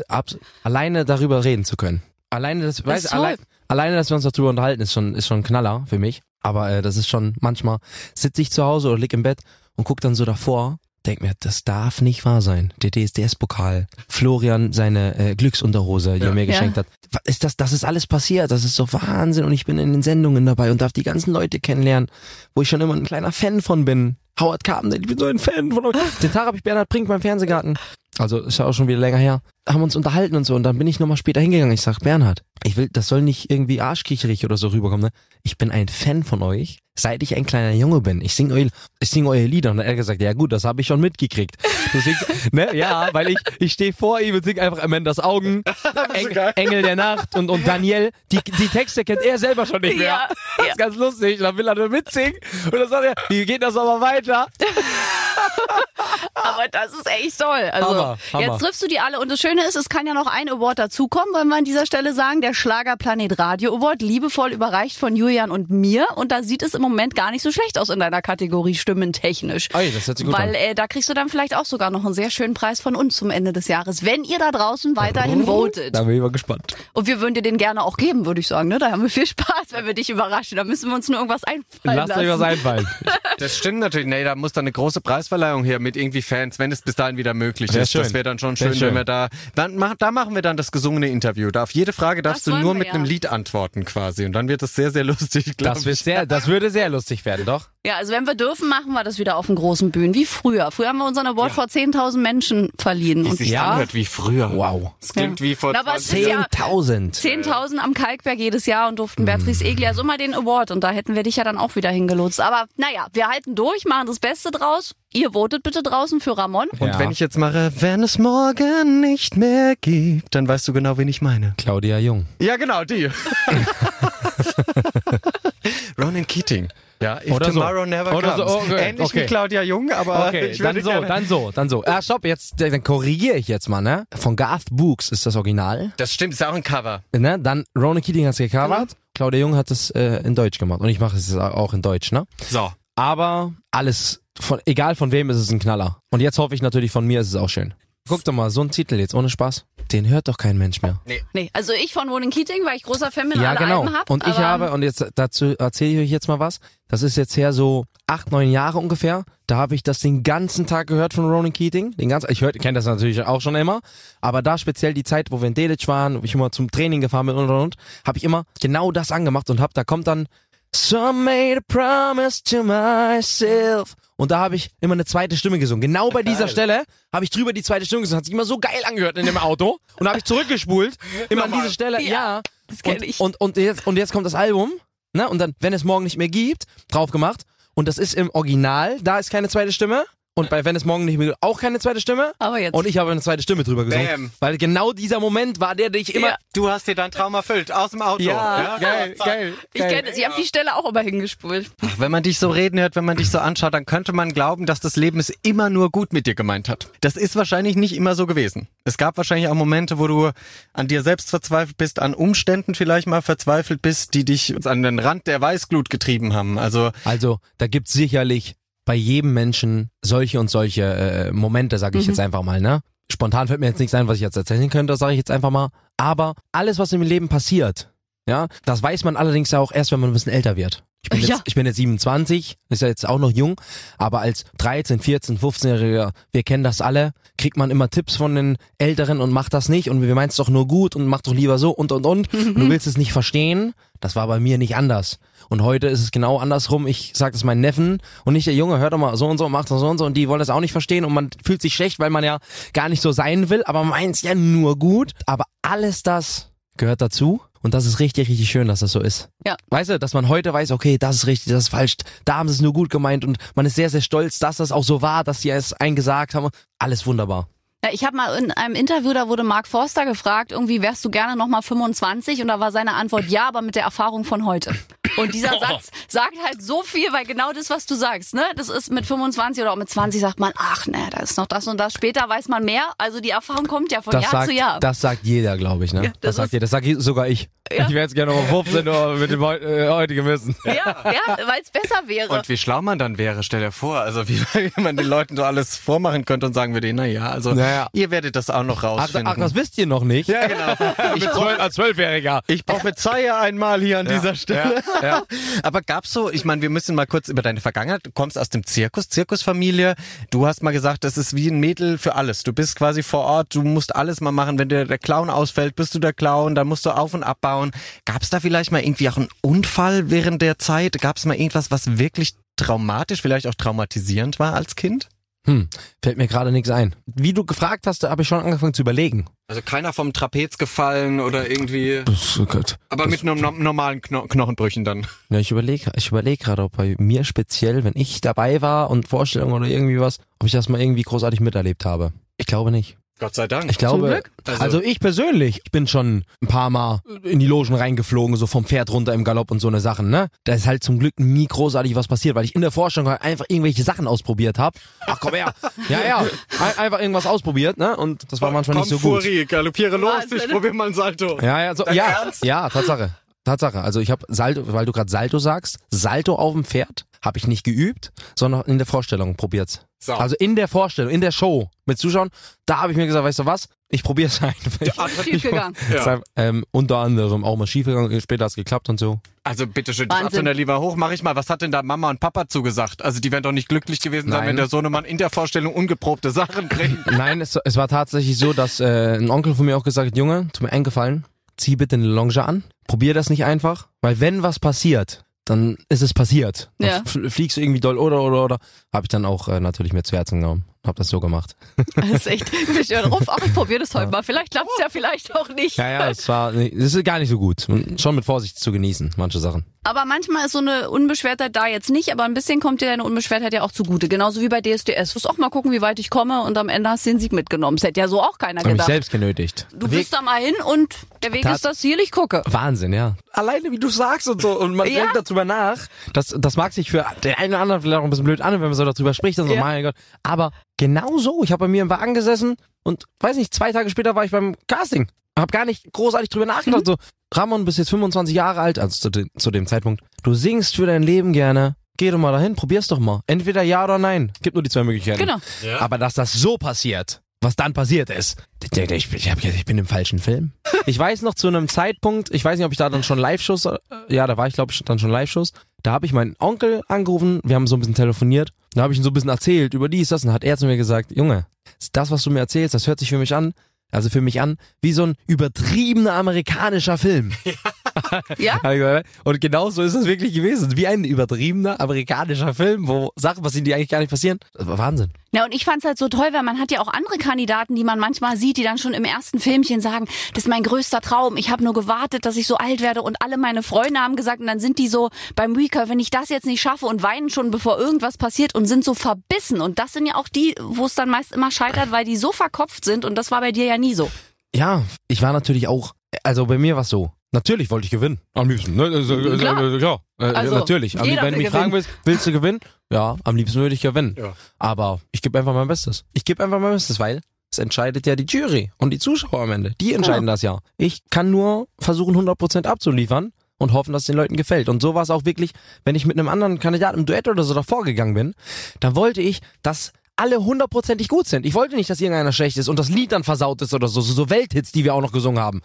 [0.64, 2.02] alleine darüber reden zu können.
[2.30, 3.20] Alleine das, weißt, ist toll.
[3.20, 3.38] allein,
[3.70, 6.22] alleine, dass wir uns darüber unterhalten, ist schon, ist schon ein Knaller für mich.
[6.42, 7.80] Aber äh, das ist schon manchmal
[8.14, 9.40] sitze ich zu Hause oder lieg im Bett
[9.80, 12.74] und guck dann so davor, denk mir, das darf nicht wahr sein.
[12.84, 16.28] Der DSDS-Pokal, Florian seine äh, Glücksunterhose, die Ja.
[16.28, 16.48] er mir Ja.
[16.52, 16.86] geschenkt hat.
[17.14, 18.52] Was Ist das, das ist alles passiert.
[18.52, 21.32] Das ist so Wahnsinn und ich bin in den Sendungen dabei und darf die ganzen
[21.32, 22.10] Leute kennenlernen,
[22.54, 24.18] wo ich schon immer ein kleiner Fan von bin.
[24.40, 25.96] Howard Carpenter, ich bin so ein Fan von euch.
[26.22, 27.78] Den Tag habe ich Bernhard Brink beim Fernsehgarten.
[28.20, 29.42] Also ist ja auch schon wieder länger her.
[29.68, 31.74] Haben uns unterhalten und so und dann bin ich nochmal später hingegangen.
[31.74, 35.06] Ich sag, Bernhard, ich will, das soll nicht irgendwie arschkicherig oder so rüberkommen.
[35.06, 35.10] Ne?
[35.44, 38.20] Ich bin ein Fan von euch, seit ich ein kleiner Junge bin.
[38.20, 38.68] Ich singe eu,
[39.00, 39.72] ich sing eure Lieder.
[39.72, 41.56] Und dann hat er gesagt, ja gut, das habe ich schon mitgekriegt.
[41.94, 42.76] Du singst, ne?
[42.76, 45.64] Ja, weil ich, ich stehe vor ihm und sing einfach Amandas Augen,
[46.14, 48.12] Eng, Engel der Nacht und, und Daniel.
[48.34, 50.08] Die, die Texte kennt er selber schon nicht mehr.
[50.08, 51.38] Ja, Das ist ganz lustig.
[51.38, 52.34] Und dann will er nur mitsingen.
[52.66, 54.48] Und dann sagt er, wie geht das aber weiter?
[56.34, 57.70] Aber das ist echt toll.
[57.72, 58.44] Also Hammer, Hammer.
[58.46, 60.80] jetzt triffst du die alle und das Schöne ist, es kann ja noch ein Award
[60.80, 65.52] dazukommen, wollen wir an dieser Stelle sagen, der Schlagerplanet Radio Award, liebevoll überreicht von Julian
[65.52, 68.22] und mir und da sieht es im Moment gar nicht so schlecht aus in deiner
[68.22, 69.70] Kategorie stimmentechnisch.
[69.74, 70.56] Ey, das hört sich gut Weil an.
[70.56, 73.16] äh, da kriegst du dann vielleicht auch sogar noch einen sehr schönen Preis von uns
[73.18, 75.96] zumEnde des Jahres, wenn ihr da draußen weiterhin votet.
[75.96, 76.76] Da bin ich mal gespannt.
[76.94, 78.70] Und wir würden dir den gerne auch geben, würde ich sagen.
[78.70, 78.80] Ne?
[78.80, 80.56] Da haben wir viel Spaß, wenn wir dich überraschen.
[80.58, 82.22] Da müssen wir uns nur irgendwas einfallen Lasst lassen.
[82.22, 82.88] euch was einfallen.
[83.38, 84.08] Das stimmt natürlich.
[84.08, 87.18] Nee, da muss dann eine große Preisverleihung her mit irgendwie Fans, wenn es bis dahin
[87.18, 87.92] wieder möglich Wär ist.
[87.92, 88.04] schön.
[88.04, 88.90] Das wäre dann schon schön, schön.
[88.90, 91.52] wenn wir da, dann mach, da machen wir dann das gesungene Interview.
[91.52, 93.10] Da auf jede Frage darfst du wollen nur mit einem ja.
[93.10, 94.26] Lied antworten quasi.
[94.26, 95.86] Und dann wird es sehr, sehr lustig, glaube Das, ich.
[95.86, 97.70] wird sehr, das würde sehr lustig werden, doch.
[97.86, 100.70] Ja, also wenn wir dürfen, machen wir das wieder auf den großen Bühnen, wie früher.
[100.70, 103.24] Früher haben wir unseren Award vor 10.000 Menschen verliehen.
[103.24, 103.72] Wie Und sich Ja.
[103.72, 104.52] anhört wie früher.
[104.54, 104.92] Wow.
[105.02, 107.16] Es klingt wie vor Na, aber es 20 ist ja- 10.000.
[107.16, 110.92] 10.000 am Kalkberg jedes Jahr und durften Beatrice Egli also immer den Award und da
[110.92, 112.42] hätten wir dich ja dann auch wieder hingelotst.
[112.42, 114.94] Aber naja, wir halten durch, machen das Beste draus.
[115.14, 116.68] Ihr votet bitte draußen für Ramon.
[116.80, 117.00] Und Ja.
[117.00, 121.08] wenn ich jetzt mache, wenn es morgen nicht mehr gibt, dann weißt du genau, wen
[121.08, 121.54] ich meine.
[121.58, 122.26] Claudia Jung.
[122.42, 123.10] Ja, genau, die.
[125.98, 126.68] Ronan Keating.
[127.02, 127.60] Ja, if Oder so.
[127.62, 128.72] tomorrow never Oder so, comes.
[128.72, 129.22] okay, Ähnlich okay.
[129.22, 131.84] wie Claudia Jung, aber Okay, ich würde dann so, dann so, dann so.
[131.86, 134.06] Ah, stopp, jetzt, dann korrigiere ich jetzt mal, ne?
[134.14, 135.94] Von Garth Brooks ist das Original.
[135.98, 137.04] Das stimmt, ist auch ein Cover.
[137.16, 137.40] Ne?
[137.40, 138.98] Dann Ronan Keating hat's gecovert.
[139.16, 140.82] Claudia Jung hat es äh, in Deutsch gemacht.
[140.82, 142.26] Und ich mache es auch in Deutsch, ne?
[142.50, 142.72] So.
[142.96, 146.02] Aber alles, von, egal von wem ist es ein Knaller.
[146.12, 147.74] Und jetzt hoffe ich natürlich, von mir ist es auch schön.
[148.10, 149.66] Guck doch mal, so ein Titel jetzt, ohne Spaß.
[149.92, 151.00] Den hört doch kein Mensch mehr.
[151.34, 153.82] Nee, also ich von Ronan Keating, weil ich großer Fan bin, Ja, alle genau.
[153.82, 154.10] Alben hab.
[154.10, 156.60] Und ich habe, und jetzt dazu erzähle ich euch jetzt mal was.
[156.88, 159.24] Das ist jetzt her so acht, neun Jahre ungefähr.
[159.48, 161.92] Da habe ich das den ganzen Tag gehört von Ronan Keating.
[161.98, 163.80] Den ganzen, ich kenne das natürlich auch schon immer.
[164.22, 167.02] Aber da speziell die Zeit, wo wir in Delitzsch waren, wo ich immer zum Training
[167.02, 167.76] gefahren bin und und und,
[168.06, 170.28] habe ich immer genau das angemacht und hab, da kommt dann
[170.76, 173.96] So I made a promise to myself.
[174.20, 175.80] Und da habe ich immer eine zweite Stimme gesungen.
[175.80, 176.84] Genau bei dieser Stelle
[177.14, 178.18] habe ich drüber die zweite Stimme gesungen.
[178.18, 179.80] Hat sich immer so geil angehört in dem Auto.
[179.98, 180.96] Und da habe ich zurückgespult.
[181.30, 182.02] Immer an diese Stelle.
[182.02, 182.42] Ja, Ja.
[182.68, 183.20] das kenn und, ich.
[183.22, 184.74] Und, und, jetzt, und jetzt kommt das Album.
[185.14, 185.30] Ne?
[185.30, 187.44] Und dann, wenn es morgen nicht mehr gibt, drauf gemacht.
[187.76, 188.98] Und das ist im Original.
[189.02, 190.04] Da ist keine zweite Stimme.
[190.40, 192.34] Und bei Wenn es morgen nicht mehr gibt, auch keine zweite Stimme.
[192.40, 192.74] Aber jetzt.
[192.74, 194.08] Und ich habe eine zweite Stimme drüber gesungen.
[194.08, 194.32] Bam.
[194.40, 196.30] Weil genau dieser Moment war der, der ich immer.
[196.30, 196.38] Ja.
[196.54, 198.24] Du hast dir dein Traum erfüllt, aus dem Auto.
[198.24, 199.54] geil, geil.
[199.74, 201.70] ich kenne ich habe die Stelle auch immer hingespult.
[201.82, 204.34] Ach, wenn man dich so reden hört, wenn man dich so anschaut, dann könnte man
[204.34, 206.88] glauben, dass das Leben es immer nur gut mit dir gemeint hat.
[207.02, 208.68] Das ist wahrscheinlich nicht immer so gewesen.
[208.84, 210.32] Es gab wahrscheinlich auch Momente, wo du
[210.74, 215.00] an dir selbst verzweifelt bist, an Umständen vielleicht mal verzweifelt bist, die dich an den
[215.00, 216.58] Rand der Weißglut getrieben haben.
[216.58, 218.56] Also Also, da gibt's sicherlich
[218.90, 222.82] bei jedem Menschen solche und solche äh, Momente, sage ich jetzt einfach mal, ne?
[223.12, 225.52] Spontan fällt mir jetzt nichts ein, was ich jetzt erzählen könnte, sage ich jetzt einfach
[225.52, 225.70] mal.
[225.98, 227.94] Aber alles, was im Leben passiert,
[228.28, 230.84] ja, das weiß man allerdings ja auch erst, wenn man ein bisschen älter wird.
[231.02, 231.28] Ich bin, Ja.
[231.28, 233.60] jetzt, ich bin jetzt 27, ist ja jetzt auch noch jung,
[233.98, 238.58] aber als 13, 14, 15-Jähriger, wir kennen das alle, kriegt man immer Tipps von den
[238.80, 241.34] Älteren und macht das nicht und wir meinen es doch nur gut und macht doch
[241.34, 242.34] lieber so und und und.
[242.34, 243.74] und du willst es nicht verstehen.
[244.02, 245.20] Das war bei mir nicht anders.
[245.50, 246.86] Und heute ist es genau andersrum.
[246.88, 249.48] Ich sage das meinen Neffen und nicht der Junge, hört doch mal so und so,
[249.48, 251.62] macht das so und so und die wollen das auch nicht verstehen und man fühlt
[251.62, 252.40] sich schlecht, weil man ja
[252.74, 255.14] gar nicht so sein will, aber meint's ja nur gut.
[255.26, 257.42] Aber alles das gehört dazu.
[257.62, 259.30] Und das ist richtig, richtig schön, dass das so ist.
[259.46, 259.56] Ja.
[259.70, 262.50] Weißt du, dass man heute weiß, okay, das ist richtig, das ist falsch, da haben
[262.50, 265.02] sie es nur gut gemeint und man ist sehr, sehr stolz, dass das auch so
[265.02, 266.50] war, dass sie es eingesagt haben.
[266.80, 267.48] Alles wunderbar.
[267.84, 271.10] Ja, ich habe mal in einem Interview, da wurde Mark Forster gefragt, irgendwie wärst du
[271.10, 274.76] gerne nochmal 25 und da war seine Antwort ja, aber mit der Erfahrung von heute.
[275.20, 278.70] Und dieser Satz sagt halt so viel, weil genau das, was du sagst, ne, das
[278.70, 281.68] ist mit 25 oder auch mit 20 sagt man, ach ne, da ist noch das
[281.68, 281.94] und das.
[281.94, 282.84] Später weiß man mehr.
[282.98, 284.80] Also die Erfahrung kommt ja von Das Jahr sagt, zu Jahr.
[284.80, 285.94] das sagt jeder, glaube ich.
[285.94, 286.04] Ne?
[286.06, 286.62] Ja, das, das sagt jeder.
[286.62, 287.50] Das sag ich, sogar ich.
[287.72, 287.84] Ja.
[287.88, 290.56] Ich wäre jetzt gerne noch 15 Uhr mit dem äh, heutigen Wissen.
[290.66, 292.30] ja, ja, weil es besser wäre.
[292.30, 294.00] Und wie schlau man dann wäre, stell dir vor.
[294.00, 297.30] Also wie, wie man den Leuten so alles vormachen könnte und sagen würde, na ja,
[297.30, 297.88] also Naja.
[297.94, 299.28] ihr werdet das auch noch Ach, rausfinden.
[299.28, 300.30] ach, das wisst ihr noch nicht?
[300.30, 300.74] ja, genau.
[301.16, 302.42] Ich, als Zwölfjähriger.
[302.48, 304.82] ich prophezeie einmal hier an dieser Stelle.
[305.02, 305.24] Ja, ja.
[305.64, 308.50] Aber gab's so, ich meine, wir müssen mal kurz über deine Vergangenheit, du kommst aus
[308.50, 309.96] dem Zirkus, Zirkusfamilie.
[310.32, 312.44] Du hast mal gesagt, das ist wie ein Mädel für alles.
[312.44, 314.58] Du bist quasi vor Ort, du musst alles mal machen.
[314.58, 317.72] Wenn dir der Clown ausfällt, bist du der Clown, dann musst du auf und abbauen.
[318.06, 321.00] Gab's da vielleicht mal irgendwie auch einen Unfall während der Zeit?
[321.00, 325.10] Gab's mal irgendwas, was wirklich traumatisch, vielleicht auch traumatisierend war als Kind?
[325.50, 325.68] Hm,
[326.04, 326.96] fällt mir gerade nichts ein.
[327.08, 329.26] Wie du gefragt hast, habe ich schon angefangen zu überlegen.
[329.48, 332.78] Also keiner vom Trapez gefallen oder irgendwie, Das, oh Gott.
[332.90, 335.08] aber mit no no normalen Kno Knochenbrüchen dann.
[335.32, 339.08] Ja, ich überlege ich überleg gerade, ob bei mir speziell, wenn ich dabei war und
[339.08, 342.14] Vorstellungen oder irgendwie was, ob ich das mal irgendwie großartig miterlebt habe.
[342.38, 342.98] Ich glaube nicht.
[343.20, 343.70] Gott sei Dank.
[343.70, 344.32] Ich glaube, Glück.
[344.46, 348.48] also, Also- ich persönlich, ich bin schon ein paar Mal in die Logen reingeflogen, so
[348.48, 350.30] vom Pferd runter im Galopp und so eine Sachen, ne?
[350.46, 353.22] Da ist halt zum Glück nie großartig was passiert, weil ich in der Forschung halt
[353.22, 354.80] einfach irgendwelche Sachen ausprobiert habe.
[355.06, 355.54] Ach komm her.
[355.90, 356.18] ja, ja.
[356.20, 357.96] Ein, einfach irgendwas ausprobiert, ne?
[357.98, 359.22] Und das war manchmal nicht so gut.
[359.24, 361.38] Furi, galoppiere los, ich probier mal ein Salto.
[361.42, 362.44] Ja, ja, so, Dein ja, Ernst?
[362.46, 363.12] ja, Tatsache.
[363.44, 363.82] Tatsache.
[363.82, 367.48] Also ich habe Salto, weil du gerade Salto sagst, Salto auf dem Pferd habe ich
[367.48, 369.82] nicht geübt, sondern in der Vorstellung probiert's.
[370.00, 370.14] So.
[370.14, 372.30] Also in der Vorstellung, in der Show mit Zuschauern,
[372.66, 373.68] da habe ich mir gesagt, weißt du was?
[373.90, 375.24] Ich probier's einfach.
[375.24, 375.76] Schief gegangen.
[375.92, 376.22] Ja.
[376.36, 379.20] Ähm, unter anderem auch mal schiefgegangen, später hat's geklappt und so.
[379.44, 380.26] Also bitteschön, das.
[380.26, 381.36] Absender lieber hoch, mach ich mal.
[381.36, 383.02] Was hat denn da Mama und Papa zugesagt?
[383.02, 384.50] Also die wären doch nicht glücklich gewesen sein, Nein.
[384.50, 387.06] wenn der Sohnemann in der Vorstellung ungeprobte Sachen bringt.
[387.12, 390.18] Nein, es, es war tatsächlich so, dass äh, ein Onkel von mir auch gesagt hat,
[390.18, 391.26] Junge, tu mir eingefallen,
[391.58, 396.02] zieh bitte eine Longe an, probier das nicht einfach, weil wenn was passiert, dann ist
[396.02, 396.72] es passiert.
[396.80, 397.30] Dann Ja.
[397.30, 398.58] fliegst du irgendwie doll oder oder oder.
[398.94, 400.66] Habe ich dann auch äh, natürlich mir zu Herzen genommen.
[400.90, 401.56] Hab das so gemacht.
[401.96, 402.52] Das ist echt,
[402.90, 404.24] ja drauf, ach, ich probiere das heute mal.
[404.24, 405.78] Vielleicht klappt's ja, vielleicht auch nicht.
[405.78, 407.68] Ja, ja, es war, es ist gar nicht so gut.
[407.98, 409.66] Schon mit Vorsicht zu genießen, manche Sachen.
[409.84, 413.04] Aber manchmal ist so eine Unbeschwertheit da jetzt nicht, aber ein bisschen kommt dir deine
[413.04, 414.08] Unbeschwertheit ja auch zugute.
[414.10, 415.14] Genauso wie bei DSDS.
[415.14, 417.20] Du musst auch mal gucken, wie weit ich komme und am Ende hast du den
[417.20, 417.78] Sieg mitgenommen.
[417.78, 418.88] Das hätte ja so auch keiner Hab mich gedacht.
[418.88, 419.68] selbst genötigt.
[419.74, 422.44] Du bist da mal hin und der Weg Tat- ist das Ziel, ich gucke.
[422.46, 423.16] Wahnsinn, ja.
[423.32, 425.06] Alleine wie du sagst und so und man Ja.
[425.06, 425.78] denkt darüber nach.
[426.14, 428.54] Das, das mag sich für den einen oder anderen vielleicht auch ein bisschen blöd an,
[428.54, 429.62] wenn man so darüber spricht und so, Ja.
[429.62, 429.96] mein Gott.
[430.24, 431.44] Aber genau so.
[431.44, 434.32] Ich habe bei mir im Wagen gesessen und weiß nicht, zwei Tage später war ich
[434.32, 435.08] beim Casting.
[435.38, 436.86] Hab gar nicht großartig drüber nachgedacht.
[436.86, 436.96] So,
[437.34, 440.02] Ramon, bist jetzt 25 Jahre alt, also zu, de zu dem Zeitpunkt.
[440.24, 441.76] Du singst für dein Leben gerne.
[441.98, 443.22] Geh doch mal dahin, probier's doch mal.
[443.28, 444.32] Entweder ja oder nein.
[444.42, 445.20] Gibt nur die zwei Möglichkeiten.
[445.20, 445.38] Genau.
[445.80, 450.20] Aber dass das so passiert, was dann passiert ist, ich, ich, ich, bin im falschen
[450.20, 450.52] Film.
[450.86, 453.66] Ich weiß noch zu einem Zeitpunkt, ich weiß nicht, ob ich da dann schon Live-Shows,
[453.66, 455.52] äh, ja, da war ich glaube ich dann schon Live-Shows,
[455.84, 459.00] da habe ich meinen Onkel angerufen, wir haben so ein bisschen telefoniert, da habe ich
[459.00, 461.46] ihm so ein bisschen erzählt über dies, das und hat er zu mir gesagt, Junge,
[461.92, 463.54] das, was du mir erzählst, das hört sich für mich an,
[463.92, 467.32] also für mich an, wie so ein übertriebener amerikanischer Film.
[467.46, 467.54] Ja?
[468.38, 470.76] Gesagt, Und genau so ist es wirklich gewesen.
[470.76, 474.40] Wie ein übertriebener amerikanischer Film, wo Sachen passieren, die eigentlich gar nicht passieren.
[474.54, 475.12] Das war Wahnsinn.
[475.32, 477.84] Ja, und ich fand's halt so toll, weil man hat ja auch andere Kandidaten, die
[477.84, 481.38] man manchmal sieht, die dann schon im ersten Filmchen sagen, das ist mein größter Traum,
[481.38, 484.40] ich habe nur gewartet, dass ich so alt werde und alle meine Freunde haben gesagt
[484.40, 487.30] und dann sind die so beim Recall, wenn ich das jetzt nicht schaffe und weinen
[487.30, 490.88] schon, bevor irgendwas passiert und sind so verbissen und das sind ja auch die, wo
[490.88, 493.66] es dann meist immer scheitert, weil die so verkopft sind und das war bei dir
[493.66, 494.10] ja nie so.
[494.56, 497.12] Ja, ich war natürlich auch, also bei mir war es so.
[497.32, 498.20] Natürlich wollte ich gewinnen.
[498.34, 498.76] Am liebsten.
[498.76, 498.86] Ne?
[498.86, 499.62] Also, also, Klar.
[499.62, 500.94] äh, ja, äh, Also, natürlich.
[500.94, 501.74] Jeder wenn du mich fragen gewinnen.
[501.74, 502.60] willst, willst du gewinnen?
[502.92, 504.16] Ja, am liebsten würde ich gewinnen.
[504.18, 504.34] Ja.
[504.58, 506.06] Aber ich gebe einfach mein Bestes.
[506.14, 509.52] Ich gebe einfach mein Bestes, weil es entscheidet ja die Jury und die Zuschauer am
[509.52, 509.74] Ende.
[509.80, 510.60] Die entscheiden das ja.
[510.78, 514.70] Ich kann nur versuchen, 100% abzuliefern und hoffen, dass es den Leuten gefällt.
[514.70, 515.52] Und so war es auch wirklich,
[515.86, 518.34] wenn ich mit einem anderen Kandidaten im Duett oder so davor gegangen bin,
[518.80, 521.46] dann wollte ich, dass alle hundertprozentig gut sind.
[521.46, 524.02] Ich wollte nicht, dass irgendeiner schlecht ist und das Lied dann versaut ist oder so,
[524.02, 525.62] so Welthits, die wir auch noch gesungen haben.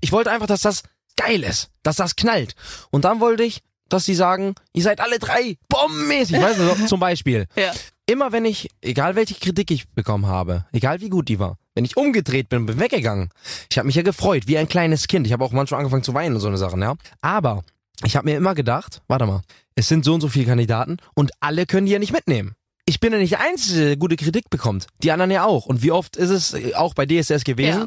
[0.00, 0.82] Ich wollte einfach, dass das
[1.20, 2.54] geil ist, dass das knallt.
[2.90, 7.00] Und dann wollte ich, dass sie sagen, ihr seid alle drei bombenmäßig, weißt du, zum
[7.00, 7.46] Beispiel.
[7.56, 7.72] Ja.
[8.06, 11.84] Immer wenn ich, egal welche Kritik ich bekommen habe, egal wie gut die war, wenn
[11.84, 13.30] ich umgedreht bin und bin weggegangen,
[13.70, 15.26] ich habe mich ja gefreut, wie ein kleines Kind.
[15.26, 16.94] Ich habe auch manchmal angefangen zu weinen und so eine Sachen, ja.
[17.20, 17.62] Aber
[18.04, 19.42] ich habe mir immer gedacht, warte mal,
[19.74, 22.54] es sind so und so viele Kandidaten und alle können die ja nicht mitnehmen.
[22.86, 24.86] Ich bin ja nicht der Einzige, der gute Kritik bekommt.
[25.02, 25.66] Die anderen ja auch.
[25.66, 27.82] Und wie oft ist es auch bei DSS gewesen?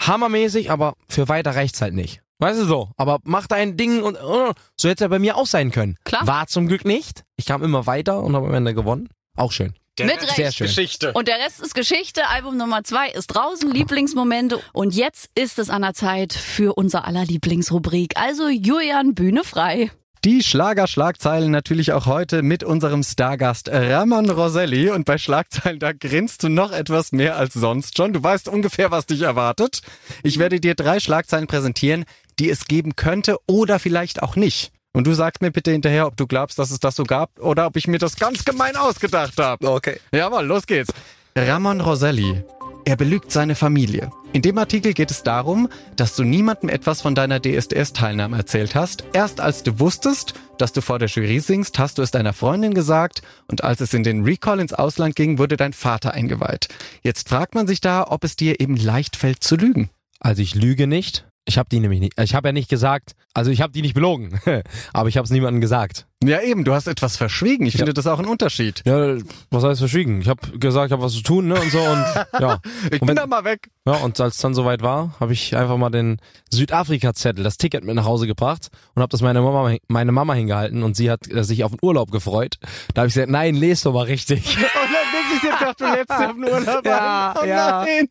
[0.00, 2.20] Hammermäßig, aber für weiter reicht's halt nicht.
[2.38, 2.90] Weißt du so?
[2.96, 5.96] Aber mach dein Ding und so hätte es ja bei mir auch sein können.
[6.04, 6.26] Klar.
[6.26, 7.24] War zum Glück nicht.
[7.36, 9.08] Ich kam immer weiter und habe am Ende gewonnen.
[9.36, 9.74] Auch schön.
[9.98, 10.66] Der Mit Rest Sehr ist schön.
[10.66, 11.12] Geschichte.
[11.12, 12.26] Und der Rest ist Geschichte.
[12.28, 14.60] Album Nummer zwei ist draußen, Lieblingsmomente.
[14.72, 18.16] Und jetzt ist es an der Zeit für unser aller Lieblingsrubrik.
[18.16, 19.92] Also Julian, Bühne frei.
[20.24, 24.90] Die Schlager-Schlagzeilen natürlich auch heute mit unserem Stargast Raman Roselli.
[24.90, 28.14] Und bei Schlagzeilen, da grinst du noch etwas mehr als sonst schon.
[28.14, 29.82] Du weißt ungefähr, was dich erwartet.
[30.22, 32.04] Ich werde dir drei Schlagzeilen präsentieren,
[32.38, 34.72] die es geben könnte oder vielleicht auch nicht.
[34.92, 37.66] Und du sagst mir bitte hinterher, ob du glaubst, dass es das so gab oder
[37.66, 39.68] ob ich mir das ganz gemein ausgedacht habe.
[39.68, 39.98] Okay.
[40.14, 40.92] Jawohl, los geht's.
[41.36, 42.44] Ramon Roselli.
[42.86, 44.10] Er belügt seine Familie.
[44.34, 49.04] In dem Artikel geht es darum, dass du niemandem etwas von deiner DSDS-Teilnahme erzählt hast.
[49.14, 52.74] Erst als du wusstest, dass du vor der Jury singst, hast du es deiner Freundin
[52.74, 56.68] gesagt und als es in den Recall ins Ausland ging, wurde dein Vater eingeweiht.
[57.02, 59.88] Jetzt fragt man sich da, ob es dir eben leicht fällt zu lügen.
[60.20, 61.24] Also ich lüge nicht.
[61.46, 62.18] Ich habe die nämlich nicht.
[62.18, 63.12] Ich habe ja nicht gesagt.
[63.34, 64.38] Also ich habe die nicht belogen.
[64.92, 66.06] Aber ich habe es niemandem gesagt.
[66.26, 67.66] Ja eben, du hast etwas verschwiegen.
[67.66, 68.82] Ich finde das auch ein Unterschied.
[68.86, 69.16] Ja,
[69.50, 70.20] was heißt verschwiegen?
[70.20, 72.04] Ich habe gesagt, ich habe was zu tun, ne und so und
[72.40, 72.58] ja.
[72.90, 73.68] Ich Und bin da mal weg.
[73.86, 76.18] Ja, und als dann soweit war, habe ich einfach mal den
[76.50, 80.82] Südafrika-Zettel, das Ticket mit nach Hause gebracht und habe das meine Mama, meine Mama hingehalten
[80.82, 82.56] und sie hat äh, sich auf den Urlaub gefreut.
[82.94, 84.56] Da habe ich gesagt, nein, lest doch mal richtig.
[84.56, 86.86] Und dann wirklich jetzt gedacht, du lebst ja auf dem Urlaub.
[86.86, 87.84] Ja, oh ja.
[87.84, 88.08] Nein.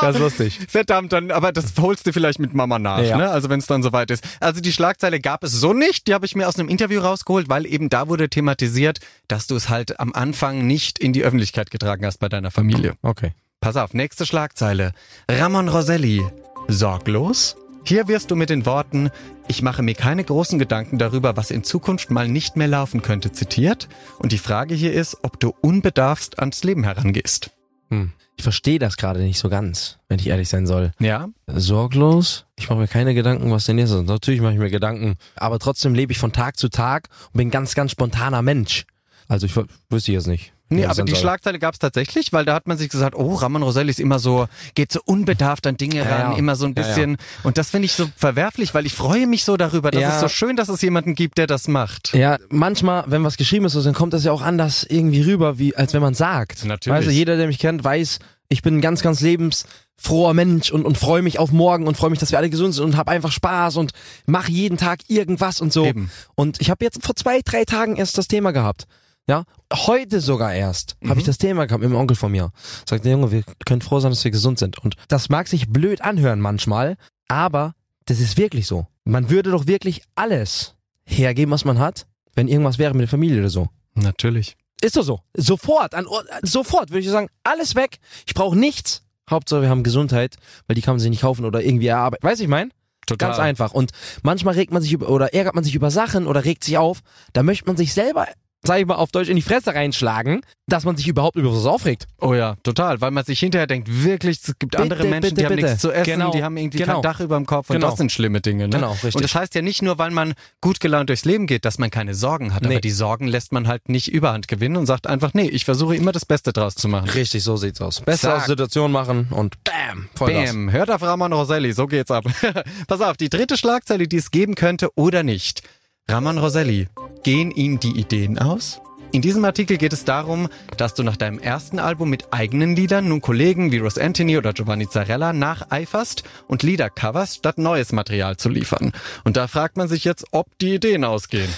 [0.00, 0.58] Ganz lustig.
[0.68, 3.16] Verdammt, dann, aber das holst du vielleicht mit Mama nach, Ja.
[3.16, 3.30] ne?
[3.30, 4.24] Also wenn es dann soweit ist.
[4.40, 7.37] Also die Schlagzeile gab es so nicht, die habe ich mir aus einem Interview rausgeholt,
[7.46, 11.70] weil eben da wurde thematisiert, dass du es halt am Anfang nicht in die Öffentlichkeit
[11.70, 12.94] getragen hast bei deiner Familie.
[13.02, 13.32] Okay.
[13.60, 14.92] Pass auf, nächste Schlagzeile.
[15.28, 16.24] Ramon Roselli.
[16.68, 17.56] Sorglos?
[17.84, 19.10] Hier wirst du mit den Worten,
[19.46, 23.32] ich mache mir keine großen Gedanken darüber, was in Zukunft mal nicht mehr laufen könnte,
[23.32, 23.88] zitiert.
[24.18, 27.50] Und die Frage hier ist, ob du unbedarfst ans Leben herangehst.
[27.90, 28.12] Hm.
[28.36, 30.92] Ich verstehe das gerade nicht so ganz, wenn ich ehrlich sein soll.
[31.00, 31.28] Ja?
[31.48, 32.46] Sorglos.
[32.56, 34.06] Ich mache mir keine Gedanken, was denn jetzt ist.
[34.06, 37.50] Natürlich mache ich mir Gedanken, aber trotzdem lebe ich von Tag zu Tag und bin
[37.50, 38.86] ganz, ganz spontaner Mensch.
[39.26, 40.52] Also ich wüsste ich jetzt nicht.
[40.70, 41.14] Nee, Ja, aber die.
[41.14, 44.46] Schlagzeile gab's tatsächlich, weil da hat man sich gesagt, oh, Ramon Roselli ist immer so,
[44.74, 46.38] geht so unbedarft an Dinge Ja, ran, ja.
[46.38, 47.16] immer so ein bisschen.
[47.42, 49.90] Und das finde ich so verwerflich, weil ich freue mich so darüber.
[49.90, 52.14] Das ist so schön, dass es jemanden gibt, der das macht.
[52.14, 55.74] Ja, manchmal, wenn was geschrieben ist, dann kommt das ja auch anders irgendwie rüber, wie
[55.76, 56.64] als wenn man sagt.
[56.64, 57.06] Natürlich.
[57.06, 60.96] Du, jeder, der mich kennt, weiß, ich bin ein ganz, ganz lebensfroher Mensch und, und
[60.98, 63.32] freue mich auf morgen und freue mich, dass wir alle gesund sind und habe einfach
[63.32, 63.92] Spaß und
[64.26, 65.84] mache jeden Tag irgendwas und so.
[65.84, 66.10] Eben.
[66.34, 68.86] Und ich habe jetzt vor zwei, drei Tagen erst das Thema gehabt.
[69.28, 72.50] Ja, heute sogar erst habe ich das Thema gehabt mit dem Onkel von mir.
[72.88, 74.78] Sagt der Junge, wir können froh sein, dass wir gesund sind.
[74.78, 76.96] Und das mag sich blöd anhören manchmal,
[77.28, 77.74] aber
[78.06, 78.86] das ist wirklich so.
[79.04, 83.40] Man würde doch wirklich alles hergeben, was man hat, wenn irgendwas wäre mit der Familie
[83.40, 83.68] oder so.
[83.94, 84.56] Natürlich.
[84.80, 85.20] Ist doch so.
[85.36, 86.06] Sofort, an,
[86.42, 87.98] sofort würde ich sagen, alles weg.
[88.26, 89.02] Ich brauche nichts.
[89.28, 90.36] Hauptsache wir haben Gesundheit,
[90.66, 92.26] weil die kann man sich nicht kaufen oder irgendwie erarbeiten.
[92.26, 92.72] Weiß ich mein?
[93.06, 93.28] Total.
[93.28, 93.72] Ganz einfach.
[93.72, 93.90] Und
[94.22, 97.00] manchmal regt man sich über oder ärgert man sich über Sachen oder regt sich auf.
[97.34, 98.26] Da möchte man sich selber,
[98.62, 101.64] sag ich mal, auf Deutsch in die Fresse reinschlagen, dass man sich überhaupt über was
[101.64, 102.06] aufregt.
[102.20, 105.34] Oh ja, total, weil man sich hinterher denkt, wirklich, es gibt Bitte, andere Menschen, die
[105.36, 105.66] bitte, haben bitte.
[105.68, 106.94] nichts zu essen, Genau, die haben irgendwie genau.
[106.94, 107.88] kein Dach über dem Kopf und Genau.
[107.90, 108.64] das sind schlimme Dinge.
[108.64, 108.70] Ne?
[108.76, 109.14] Genau, richtig.
[109.14, 111.90] Und das heißt ja nicht nur, weil man gut gelaunt durchs Leben geht, dass man
[111.90, 112.68] keine Sorgen hat, Nee.
[112.70, 115.94] aber die Sorgen lässt man halt nicht überhand gewinnen und sagt einfach, nee, ich versuche
[115.96, 117.08] immer das Beste draus zu machen.
[117.08, 118.00] Richtig, so sieht's aus.
[118.00, 118.36] Beste Zack.
[118.38, 120.50] aus der Situation machen und bam, Vollgas.
[120.50, 122.24] Bam, hört auf Ramon Roselli, so geht's ab.
[122.88, 125.62] Pass auf, die dritte Schlagzeile, die es geben könnte oder nicht.
[126.10, 126.88] Ramon Roselli,
[127.28, 128.80] gehen ihm die Ideen aus?
[129.12, 133.06] In diesem Artikel geht es darum, dass du nach deinem ersten Album mit eigenen Liedern
[133.06, 138.38] nun Kollegen wie Ross Anthony oder Giovanni Zarella nacheiferst und Lieder coverst, statt neues Material
[138.38, 138.92] zu liefern.
[139.24, 141.50] Und da fragt man sich jetzt, ob die Ideen ausgehen.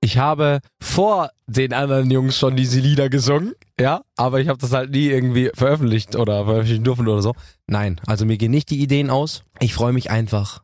[0.00, 4.72] Ich habe vor den anderen Jungs schon diese Lieder gesungen, ja, aber ich habe das
[4.72, 7.34] halt nie irgendwie veröffentlicht oder veröffentlichen dürfen oder so.
[7.66, 9.44] Nein, also mir gehen nicht die Ideen aus.
[9.60, 10.62] Ich freue mich einfach,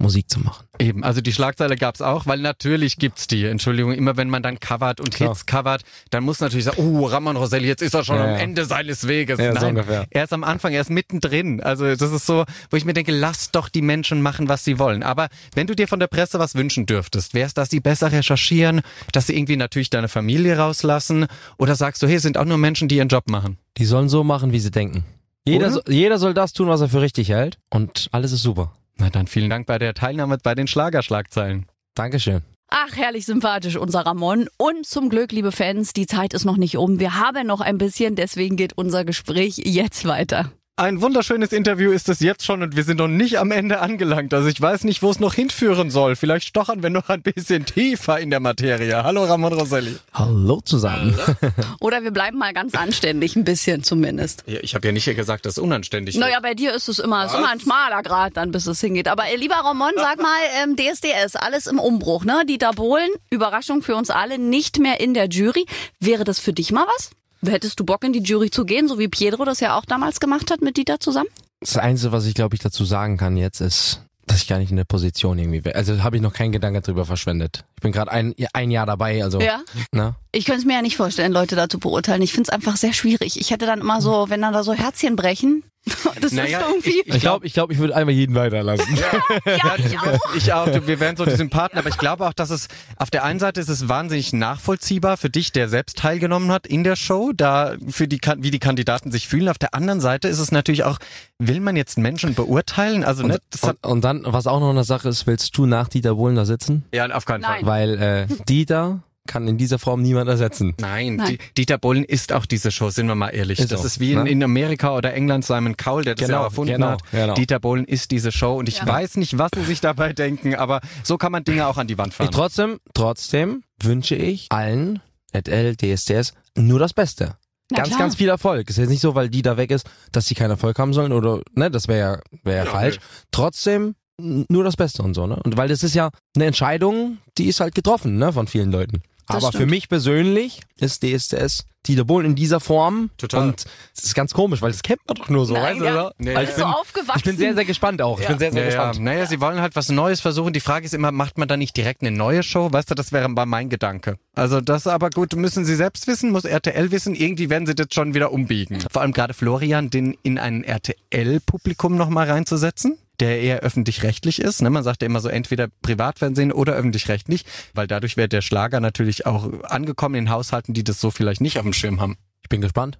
[0.00, 0.64] Musik zu machen.
[0.78, 3.44] Eben, also die Schlagzeile gab's auch, weil natürlich gibt's die.
[3.44, 5.30] Entschuldigung, immer wenn man dann covert und Klar.
[5.30, 8.30] Hits covert, dann muss natürlich sagen, oh, Ramon Roselli, jetzt ist er schon Ja, am
[8.30, 8.36] ja.
[8.36, 9.40] Ende seines Weges.
[9.40, 10.06] Ja, so Nein, ungefähr.
[10.10, 11.60] er ist am Anfang, er ist mittendrin.
[11.60, 14.78] Also das ist so, wo ich mir denke, lass doch die Menschen machen, was sie
[14.78, 15.02] wollen.
[15.02, 18.82] Aber wenn du dir von der Presse was wünschen dürftest, wär's, dass sie besser recherchieren,
[19.12, 22.58] dass sie irgendwie natürlich deine Familie rauslassen oder sagst du, hey, es sind auch nur
[22.58, 23.58] Menschen, die ihren Job machen.
[23.78, 25.04] Die sollen so machen, wie sie denken.
[25.44, 28.72] Jeder, so, jeder soll das tun, was er für richtig hält und alles ist super.
[28.98, 31.66] Na dann vielen Dank bei der Teilnahme bei den Schlagerschlagzeilen.
[31.94, 32.42] Dankeschön.
[32.70, 34.48] Ach, herrlich sympathisch, unser Ramon.
[34.58, 37.00] Und zum Glück, liebe Fans, die Zeit ist noch nicht um.
[37.00, 40.52] Wir haben noch ein bisschen, deswegen geht unser Gespräch jetzt weiter.
[40.78, 44.32] Ein wunderschönes Interview ist es jetzt schon und wir sind noch nicht am Ende angelangt.
[44.32, 46.14] Also ich weiß nicht, wo es noch hinführen soll.
[46.14, 49.02] Vielleicht stochern wir noch ein bisschen tiefer in der Materie.
[49.02, 49.96] Hallo Ramon Roselli.
[50.14, 51.18] Hallo zusammen.
[51.80, 54.44] Oder wir bleiben mal ganz anständig, ein bisschen zumindest.
[54.46, 56.20] Ja, ich habe ja nicht gesagt, dass es unanständig ist.
[56.20, 59.08] Naja, bei dir ist es immer, ist immer ein schmaler Grad dann, bis es hingeht.
[59.08, 62.44] Aber äh, lieber Ramon, sag mal, ähm, DSDS, alles im Umbruch, ne?
[62.48, 65.66] Dieter Bohlen, Überraschung für uns alle, nicht mehr in der Jury.
[65.98, 67.10] Wäre das für dich mal was?
[67.46, 70.20] Hättest du Bock in die Jury zu gehen, so wie Pietro das ja auch damals
[70.20, 71.28] gemacht hat mit Dieter zusammen?
[71.60, 74.70] Das Einzige, was ich glaube ich dazu sagen kann jetzt ist, dass ich gar nicht
[74.70, 75.74] in der Position irgendwie wäre.
[75.76, 77.64] Also habe ich noch keinen Gedanke drüber verschwendet.
[77.76, 79.60] Ich bin gerade ein, ein Jahr dabei, also Ja.
[79.92, 80.14] ne?
[80.32, 82.22] Ich könnte es mir ja nicht vorstellen, Leute da zu beurteilen.
[82.22, 83.40] Ich finde es einfach sehr schwierig.
[83.40, 85.62] Ich hätte dann immer so, wenn dann da so Herzchen brechen,
[86.20, 87.02] das Naja, ist irgendwie.
[87.04, 88.96] Ich glaube, ich, glaub, ich würde einfach jeden weiterlassen.
[89.44, 90.34] ja, ich auch.
[90.34, 93.24] Ich auch, wir wären so die Sympathen, aber ich glaube auch, dass es auf der
[93.24, 97.32] einen Seite ist es wahnsinnig nachvollziehbar für dich, der selbst teilgenommen hat in der Show,
[97.34, 99.48] da für die wie die Kandidaten sich fühlen.
[99.48, 100.98] Auf der anderen Seite ist es natürlich auch,
[101.38, 103.04] will man jetzt Menschen beurteilen?
[103.04, 105.66] Also ne, das hat, Und, und dann, was auch noch eine Sache ist, willst du
[105.66, 106.84] nach Dieter Bohlen da sitzen?
[106.92, 107.64] ja auf keinen Nein.
[107.64, 107.66] Fall.
[107.66, 110.74] Weil äh, Dieter kann in dieser Form niemand ersetzen.
[110.80, 111.26] Nein, Nein.
[111.28, 113.60] Die, Dieter Bohlen ist auch diese Show, sind wir mal ehrlich.
[113.60, 114.28] Ist das so, ist wie in, ne?
[114.30, 117.02] in Amerika oder England Simon Cowell, der das Genau, ja erfunden genau, hat.
[117.12, 117.34] genau.
[117.34, 118.86] Dieter Bohlen ist diese Show und ich Ja.
[118.88, 121.96] weiß nicht, was sie sich dabei denken, aber so kann man Dinge auch an die
[121.98, 122.30] Wand Ich, fahren.
[122.32, 125.00] trotzdem, trotzdem wünsche ich allen,
[125.32, 127.36] RTL, DSDS, nur das Beste.
[127.70, 127.98] Na ganz, klar.
[128.00, 128.70] ganz viel Erfolg.
[128.70, 131.12] Ist jetzt nicht so, weil die da weg ist, dass sie keinen Erfolg haben sollen
[131.12, 131.98] oder, ne, das wäre
[132.32, 132.96] ja, wär ja falsch.
[132.96, 133.02] nee.
[133.30, 135.36] Trotzdem nur das Beste und so, ne?
[135.44, 139.02] Und weil das ist ja eine Entscheidung, die ist halt getroffen, ne, von vielen Leuten.
[139.28, 143.10] Das Aber für mich persönlich ist DSDS Dieter Bohlen in dieser Form.
[143.16, 143.48] Total.
[143.48, 143.64] Und
[143.96, 145.84] es ist ganz komisch, weil das kennt man doch nur so, Nein, weißt du?
[145.84, 146.02] ja.
[146.04, 146.10] so?
[146.18, 147.18] Nee, Also ich, du bin, aufgewachsen?
[147.18, 148.20] ich bin sehr, sehr gespannt auch.
[148.20, 148.86] Ich bin sehr, sehr ja, ja.
[148.88, 149.04] gespannt.
[149.04, 150.52] Naja, sie wollen halt was Neues versuchen.
[150.52, 152.72] Die Frage ist immer, macht man da nicht direkt eine neue Show?
[152.72, 154.18] Weißt du, das wäre mal mein Gedanke.
[154.34, 157.14] Also das aber gut, müssen sie selbst wissen, muss RTL wissen.
[157.14, 158.80] Irgendwie werden sie das schon wieder umbiegen.
[158.90, 164.62] Vor allem gerade Florian, den in ein RTL-Publikum nochmal reinzusetzen der eher öffentlich-rechtlich ist.
[164.62, 164.70] Ne?
[164.70, 169.26] Man sagt ja immer so entweder Privatfernsehen oder öffentlich-rechtlich, weil dadurch wäre der Schlager natürlich
[169.26, 172.16] auch angekommen in Haushalten, die das so vielleicht nicht auf dem Schirm haben.
[172.42, 172.98] Ich bin gespannt.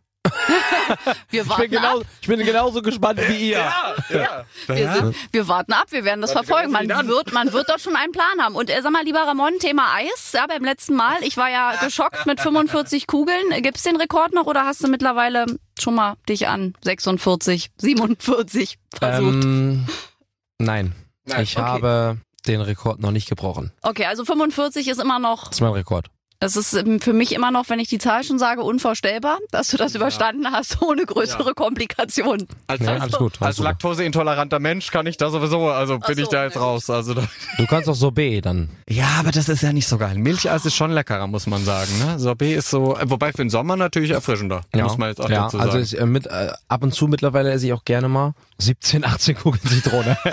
[1.31, 2.07] Wir Ich warten bin, genau, ab.
[2.21, 3.73] ich bin genauso gespannt wie ihr.
[4.67, 6.71] Wir, sind, wir warten ab, wir werden das verfolgen.
[6.73, 8.55] Man wird, man wird dort schon einen Plan haben.
[8.55, 10.33] Und äh, sag mal, lieber Ramon, Thema Eis.
[10.33, 13.53] Ja, beim letzten Mal, ich war ja geschockt mit 45 Kugeln.
[13.53, 15.47] Äh, Gibt's den Rekord noch oder hast du mittlerweile
[15.79, 19.45] schon mal dich an 46, 47 versucht?
[19.45, 19.87] Ähm,
[20.59, 20.95] nein.
[21.25, 21.67] Nein, ich okay.
[21.67, 23.73] habe den Rekord noch nicht gebrochen.
[23.83, 26.07] Okay, also 45 ist immer noch, Das ist mein Rekord.
[26.41, 29.69] Das ist ähm, für mich immer noch, wenn ich die Zahl schon sage, unvorstellbar, dass
[29.69, 32.47] du das überstanden hast ohne größere Komplikationen.
[32.69, 33.33] Als, Ja, Also, alles gut.
[33.41, 36.91] als laktoseintoleranter Mensch kann ich da sowieso, also bin so, ich da jetzt na raus.
[36.91, 37.25] Also da
[37.57, 38.69] Du kannst auch Sorbet dann.
[38.89, 40.17] ja, aber das ist ja nicht so geil.
[40.17, 41.91] Milcheis ist schon leckerer, muss man sagen.
[41.99, 42.19] Ne?
[42.21, 45.45] Sorbet ist so, äh, wobei für den Sommer natürlich erfrischender, muss man jetzt auch ja,
[45.45, 45.71] dazu sagen.
[45.71, 49.05] also ich, äh, mit, äh, ab und zu mittlerweile esse ich auch gerne mal 17,
[49.05, 50.17] 18 Kugeln Zitrone.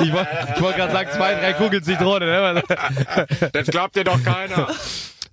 [0.00, 2.26] ich wollte wollt gerade sagen, zwei, drei Kugeln Zitrone.
[2.26, 2.62] Ne?
[3.52, 4.68] das glaubt dir doch keiner.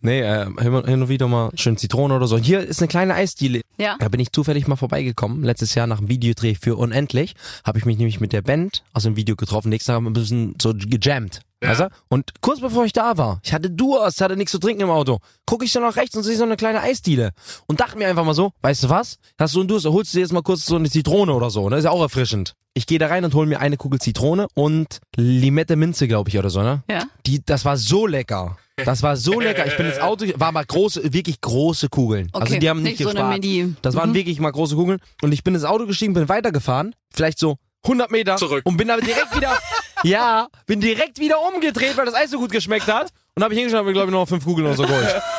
[0.01, 2.37] Nee, äh, hin und- wieder mal schön Zitrone oder so.
[2.37, 3.61] Hier ist eine kleine Eisdiele.
[3.77, 3.97] Ja.
[3.99, 5.43] Da bin ich zufällig mal vorbeigekommen.
[5.43, 9.03] Letztes Jahr nach dem Videodreh für Unendlich habe ich mich nämlich mit der Band aus
[9.03, 9.69] dem Video getroffen.
[9.69, 11.41] Nächstes Tag haben wir ein bisschen so gejammt.
[11.61, 11.89] Weißt du?
[12.09, 15.19] Und kurz bevor ich da war, ich hatte Durst, hatte nichts zu trinken im Auto,
[15.45, 17.31] gucke ich so nach rechts und sehe so eine kleine Eisdiele.
[17.67, 19.17] Und dachte mir einfach mal so, weißt du was?
[19.39, 21.49] Hast du einen Durst, dann holst du dir jetzt mal kurz so eine Zitrone oder
[21.51, 21.77] so, ne?
[21.77, 22.55] Ist ja auch erfrischend.
[22.73, 26.37] Ich gehe da rein und hole mir eine Kugel Zitrone und Limette Minze, glaube ich,
[26.39, 26.83] oder so, ne?
[26.89, 27.03] Ja.
[27.27, 28.57] Die, das war so lecker.
[28.83, 29.67] Das war so lecker.
[29.67, 32.29] Ich bin ins Auto, war mal große, wirklich große Kugeln.
[32.33, 33.41] also Okay, die haben nicht, nicht so eine gespart.
[33.43, 33.75] Mini.
[33.83, 34.13] Das waren Mhm.
[34.15, 34.99] wirklich mal große Kugeln.
[35.21, 38.61] Und ich bin ins Auto gestiegen, bin weitergefahren, vielleicht so 100 Meter Zurück.
[38.65, 39.57] und bin aber direkt wieder,
[40.03, 43.11] ja, bin direkt wieder umgedreht, weil das Eis so gut geschmeckt hat.
[43.33, 45.21] Und habe ich hingeschaut, habe glaube ich noch fünf Kugeln oder so geholt.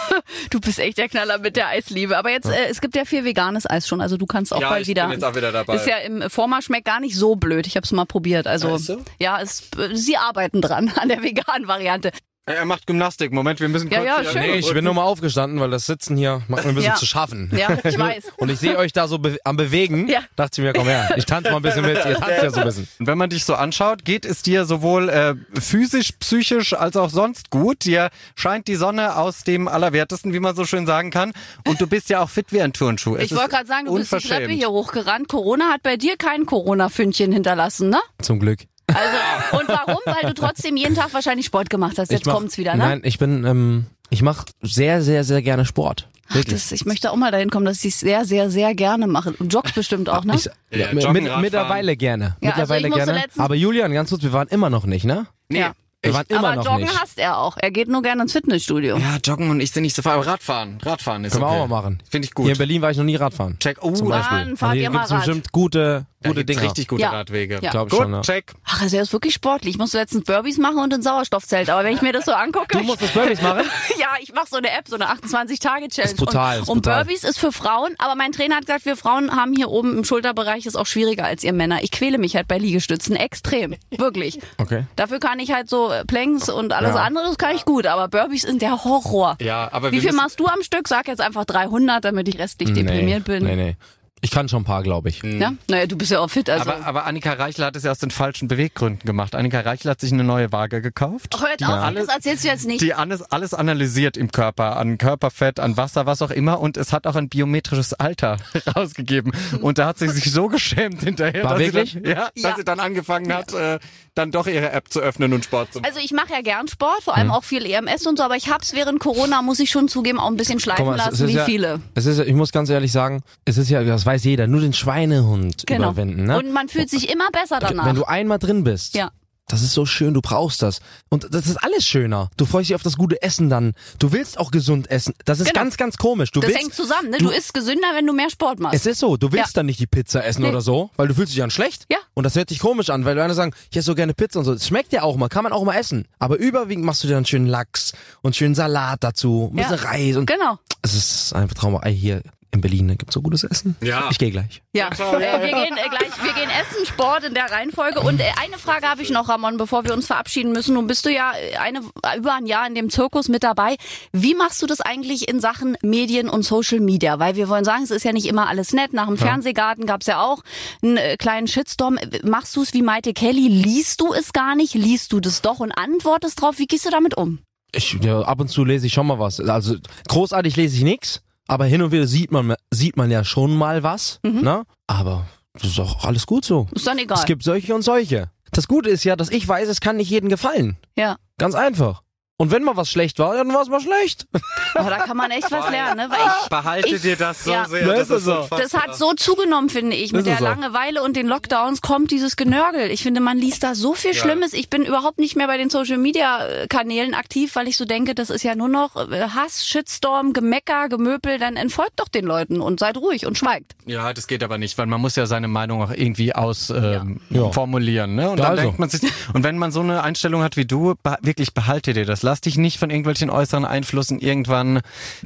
[0.50, 2.16] Du bist echt der Knaller mit der Eisliebe.
[2.16, 4.68] Aber jetzt, äh, es gibt ja viel veganes Eis schon, also du kannst auch Ja,
[4.70, 5.02] bald ich wieder.
[5.04, 5.74] bin jetzt auch wieder dabei.
[5.74, 7.66] Ist ja im Vormarsch schmeckt gar nicht so blöd.
[7.66, 8.46] Ich habe es mal probiert.
[8.46, 9.04] Also Weißt du?
[9.18, 12.12] ja, es, äh, sie arbeiten dran an der veganen Variante.
[12.44, 13.32] Er macht Gymnastik.
[13.32, 14.40] Moment, wir müssen Ja, kurz ja, hier- schön.
[14.42, 16.96] Nee, ich bin nur mal aufgestanden, weil das Sitzen hier macht mir ein bisschen Ja.
[16.96, 17.52] zu schaffen.
[17.56, 18.32] Ja, ich weiß.
[18.36, 20.08] Und ich sehe euch da so be am Bewegen.
[20.08, 20.22] Ja.
[20.34, 21.94] Dachte ich mir, komm her, ich tanze mal ein bisschen mit.
[22.04, 22.88] Ihr tanzt ja so ein bisschen.
[22.98, 27.10] Und wenn man dich so anschaut, geht es dir sowohl äh, physisch, psychisch als auch
[27.10, 27.84] sonst gut.
[27.84, 31.32] Dir scheint die Sonne aus dem Allerwertesten, wie man so schön sagen kann.
[31.68, 33.14] Und du bist ja auch fit wie ein Turnschuh.
[33.14, 35.28] Es Ich wollte gerade sagen, du bist die Treppe hier hochgerannt.
[35.28, 38.00] Corona hat bei dir kein Corona-Fündchen hinterlassen, ne?
[38.20, 38.62] Zum Glück.
[38.94, 39.98] Also, und warum?
[40.04, 42.10] Weil du trotzdem jeden Tag wahrscheinlich Sport gemacht hast.
[42.10, 42.78] Jetzt mach- kommt's wieder, ne?
[42.84, 46.08] Nein, ich bin, ähm, ich mache sehr, sehr, sehr gerne Sport.
[46.28, 49.06] Ach, das, ich möchte auch mal dahin kommen, dass ich es sehr, sehr, sehr gerne
[49.06, 49.32] mache.
[49.38, 50.34] Und joggst bestimmt auch, ne?
[50.36, 51.40] Ich, Ja, mit, Joggen, mit, Radfahren.
[51.42, 52.24] mittlerweile gerne.
[52.24, 53.24] Ja, also mittlerweile musste gerne.
[53.36, 55.26] Aber Julian, ganz kurz, wir waren immer noch nicht, ne?
[55.48, 55.72] Nee, Ja.
[56.04, 57.00] Wir waren immer Aber noch Joggen nicht.
[57.00, 57.56] hasst er auch.
[57.60, 58.96] Er geht nur gerne ins Fitnessstudio.
[58.96, 60.14] Ja, joggen und ich sind nicht so faul.
[60.14, 60.78] Aber Radfahren.
[60.82, 61.54] Radfahren ist Können okay.
[61.54, 62.02] wir auch mal machen.
[62.10, 62.58] Finde ich Hier in gut.
[62.58, 63.56] Berlin war ich noch nie Radfahren.
[63.60, 63.78] Check.
[63.82, 64.38] Oh, Zum da Beispiel.
[64.38, 65.18] Dann fahrt Und ihr hier mal gibt's Rad.
[65.26, 66.62] bestimmt gute, gute Dinger.
[66.62, 67.10] richtig gute Ja.
[67.10, 67.58] Radwege.
[67.62, 67.70] Ja.
[67.70, 68.20] Glaub ich Gut, schon, ja.
[68.22, 68.52] check.
[68.64, 69.74] Ach, also er ist wirklich sportlich.
[69.74, 71.70] Ich musste letztens Burpees machen und ein Sauerstoffzelt.
[71.70, 72.78] Aber wenn ich mir das so angucke.
[72.78, 73.64] Du musst das Burpees machen?
[73.98, 76.12] ja, ich mache so eine App, so eine 28-Tage-Challenge.
[76.12, 77.04] Ist brutal, und, ist und brutal.
[77.04, 80.04] Burpees ist für Frauen, aber mein Trainer hat gesagt, wir Frauen haben hier oben im
[80.04, 81.82] Schulterbereich ist auch schwieriger als ihr Männer.
[81.82, 83.74] Ich quäle mich halt bei Liegestützen extrem.
[83.90, 84.38] Wirklich.
[84.58, 84.84] Okay.
[84.96, 87.02] Dafür kann ich halt so äh, Planks und alles Ja.
[87.02, 87.86] andere, das kann ich gut.
[87.86, 89.36] Aber Burpees sind der Horror.
[89.40, 90.88] Ja, aber Wie viel machst du am Stück?
[90.88, 93.44] Sag jetzt einfach 300, damit ich restlich deprimiert bin.
[93.44, 93.76] Nee, nee.
[94.24, 95.20] Ich kann schon ein paar, glaube ich.
[95.24, 95.52] Ja?
[95.68, 96.48] Naja, du bist ja auch fit.
[96.48, 96.70] Also.
[96.70, 99.34] Aber, aber Annika Reichler hat es ja aus den falschen Beweggründen gemacht.
[99.34, 101.36] Annika Reichler hat sich eine neue Waage gekauft.
[101.40, 102.80] Hör jetzt auf, das erzählst du jetzt nicht.
[102.82, 106.60] Die alles, alles analysiert im Körper, an Körperfett, an Wasser, was auch immer.
[106.60, 108.36] Und es hat auch ein biometrisches Alter
[108.76, 109.32] rausgegeben.
[109.60, 111.92] Und da hat sie sich so geschämt hinterher, War dass, sie wirklich?
[111.94, 112.48] dann, ja, Ja.
[112.48, 113.78] dass sie dann angefangen hat, äh,
[114.14, 115.90] dann doch ihre App zu öffnen und Sport zu machen.
[115.90, 117.32] Also ich mache ja gern Sport, vor allem Hm.
[117.32, 120.28] auch viel EMS und so, aber ich hab's während Corona, muss ich schon zugeben, auch
[120.28, 121.80] ein bisschen schleifen mal, es- lassen, es ist wie ja, viele.
[121.94, 124.60] Es ist, ja- ich muss ganz ehrlich sagen, es ist ja, das weiß jeder, nur
[124.60, 125.90] den Schweinehund Genau.
[125.90, 126.24] überwinden.
[126.24, 126.38] Ne?
[126.38, 127.86] Und man fühlt sich immer besser danach.
[127.86, 129.10] Wenn du einmal drin bist, Ja.
[129.48, 130.80] das ist so schön, du brauchst das.
[131.08, 132.30] Und das ist alles schöner.
[132.36, 133.72] Du freust dich auf das gute Essen dann.
[133.98, 135.14] Du willst auch gesund essen.
[135.24, 135.60] Das ist Genau.
[135.60, 136.30] ganz, ganz komisch.
[136.30, 137.18] Du das willst, hängt zusammen, ne?
[137.18, 138.74] Du, isst gesünder, wenn du mehr Sport machst.
[138.74, 139.60] es ist so, du willst Ja.
[139.60, 140.48] dann nicht die Pizza essen Nee.
[140.50, 141.86] oder so, weil du fühlst dich dann schlecht.
[141.90, 141.98] Ja.
[142.14, 144.44] Und das hört sich komisch an, weil Leute sagen, ich esse so gerne Pizza und
[144.44, 144.52] so.
[144.52, 146.06] Es schmeckt ja auch mal, kann man auch mal essen.
[146.18, 149.68] Aber überwiegend machst du dir dann schönen Lachs und schönen Salat dazu, ein Ja.
[149.70, 150.58] bisschen Reis und genau.
[150.82, 151.80] es ist einfach Trauma.
[151.82, 152.22] Ey, hier
[152.52, 153.76] in Berlin ne, gibt's so gutes Essen.
[153.82, 154.08] Ja.
[154.10, 154.62] Ich gehe gleich.
[154.74, 158.00] Ja, äh, wir gehen äh, gleich, wir gehen essen, Sport in der Reihenfolge.
[158.00, 160.74] Und äh, eine Frage habe ich noch, Ramon, bevor wir uns verabschieden müssen.
[160.74, 161.80] Nun bist du ja äh, eine,
[162.16, 163.76] über ein Jahr in dem Zirkus mit dabei.
[164.12, 167.18] Wie machst du das eigentlich in Sachen Medien und Social Media?
[167.18, 168.92] Weil wir wollen sagen, es ist ja nicht immer alles nett.
[168.92, 170.42] Nach dem Fernsehgarten gab's ja auch
[170.82, 171.96] einen äh, kleinen Shitstorm.
[171.96, 173.48] Äh, Machst du es wie Maite Kelly?
[173.48, 174.74] Liest du es gar nicht?
[174.74, 176.58] Liest du das doch und antwortest drauf?
[176.58, 177.38] Wie gehst du damit um?
[177.74, 179.40] Ich, ja, ab und zu lese ich schon mal was.
[179.40, 179.76] Also
[180.08, 183.82] großartig lese ich nix, aber hin und wieder sieht man sieht man ja schon mal
[183.82, 184.64] was, ne?
[184.86, 186.66] Aber das ist auch alles gut so.
[186.72, 187.18] Ist dann egal.
[187.18, 188.30] Es gibt solche und solche.
[188.52, 190.76] Das Gute ist ja, dass ich weiß, es kann nicht jedem gefallen.
[190.96, 191.16] ja.
[191.38, 192.01] Ganz einfach.
[192.42, 194.26] Und wenn mal was schlecht war, dann war es mal schlecht.
[194.74, 196.08] Aber da kann man echt was lernen, ne?
[196.10, 197.66] Weil ich, Behalte ich, dir das so ja.
[197.66, 197.86] sehr.
[197.86, 198.48] Das ist so.
[198.50, 200.12] Das hat so zugenommen, finde ich.
[200.12, 200.44] Mit der so.
[200.46, 202.90] Langeweile und den Lockdowns kommt dieses Genörgel.
[202.90, 204.54] Ich finde, man liest da so viel Schlimmes.
[204.54, 207.84] Ich bin überhaupt nicht mehr bei den Social Media äh, Kanälen aktiv, weil ich so
[207.84, 211.38] denke, das ist ja nur noch äh, Hass, Shitstorm, Gemecker, Gemöpel.
[211.38, 213.76] Dann entfolgt doch den Leuten und seid ruhig und schweigt.
[213.86, 217.20] Ja, das geht aber nicht, weil man muss ja seine Meinung auch irgendwie aus ähm,
[217.30, 217.52] Ja.
[217.52, 218.30] formulieren, ne?
[218.30, 218.62] Und Ja, dann also.
[218.64, 222.04] denkt man sich, und wenn man so eine Einstellung hat wie du, wirklich behalte dir
[222.04, 222.24] das.
[222.24, 224.80] Lass dich nicht von irgendwelchen äußeren Einflüssen irgendwann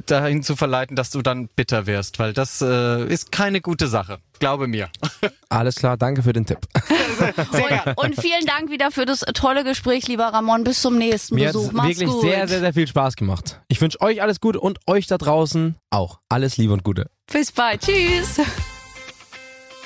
[0.05, 4.19] dahin zu verleiten, dass du dann bitter wirst, weil das äh, ist keine gute Sache.
[4.39, 4.89] Glaube mir.
[5.49, 6.59] Alles klar, danke für den Tipp.
[7.17, 10.63] Und, und vielen Dank wieder für das tolle Gespräch, lieber Ramon.
[10.63, 11.71] Bis zum nächsten Mir hat Besuch.
[11.71, 12.21] Mach's wirklich gut.
[12.21, 13.59] sehr, sehr, sehr viel Spaß gemacht.
[13.67, 16.19] Ich wünsche euch alles Gute und euch da draußen auch.
[16.29, 17.09] Alles Liebe und Gute.
[17.31, 17.81] Bis bald.
[17.81, 18.39] Tschüss.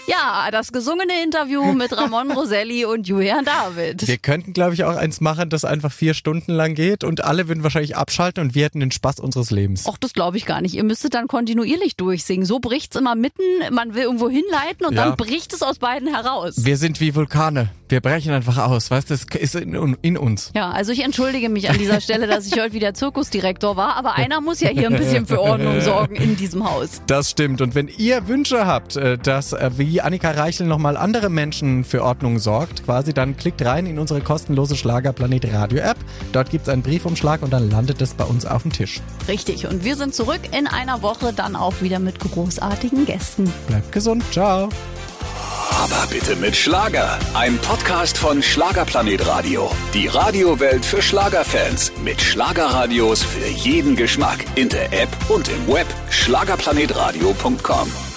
[0.07, 4.07] Ja, das gesungene Interview mit Ramon Roselli und Julian David.
[4.07, 7.47] Wir könnten, glaube ich, auch eins machen, das einfach vier Stunden lang geht und alle
[7.47, 9.85] würden wahrscheinlich abschalten und wir hätten den Spaß unseres Lebens.
[9.87, 10.73] Och, das glaube ich gar nicht.
[10.75, 12.45] Ihr müsstet dann kontinuierlich durchsingen.
[12.45, 15.05] So bricht's immer mitten, man will irgendwo hinleiten und Ja.
[15.05, 16.55] dann bricht es aus beiden heraus.
[16.57, 17.69] Wir sind wie Vulkane.
[17.87, 19.13] Wir brechen einfach aus, weißt du?
[19.13, 20.51] Das ist in, in uns.
[20.55, 24.15] Ja, also ich entschuldige mich an dieser Stelle, dass ich heute wieder Zirkusdirektor war, aber
[24.15, 27.01] einer muss ja hier ein bisschen für Ordnung sorgen in diesem Haus.
[27.07, 27.61] Das stimmt.
[27.61, 32.01] Und wenn ihr Wünsche habt, äh, dass äh, wie Annika Reichel nochmal andere Menschen für
[32.01, 35.97] Ordnung sorgt, quasi, dann klickt rein in unsere kostenlose Schlagerplanet Radio App.
[36.31, 39.01] Dort gibt's einen Briefumschlag und dann landet es bei uns auf dem Tisch.
[39.27, 43.51] Richtig, und wir sind zurück in einer Woche dann auch wieder mit großartigen Gästen.
[43.67, 44.23] Bleibt gesund.
[44.31, 44.69] Ciao.
[45.71, 47.19] Aber bitte mit Schlager.
[47.33, 49.69] Ein Podcast von Schlagerplanet Radio.
[49.93, 51.91] Die Radiowelt für Schlagerfans.
[52.03, 54.45] Mit Schlagerradios für jeden Geschmack.
[54.55, 55.87] In der App und im Web.
[56.09, 58.10] Schlagerplanetradio.com.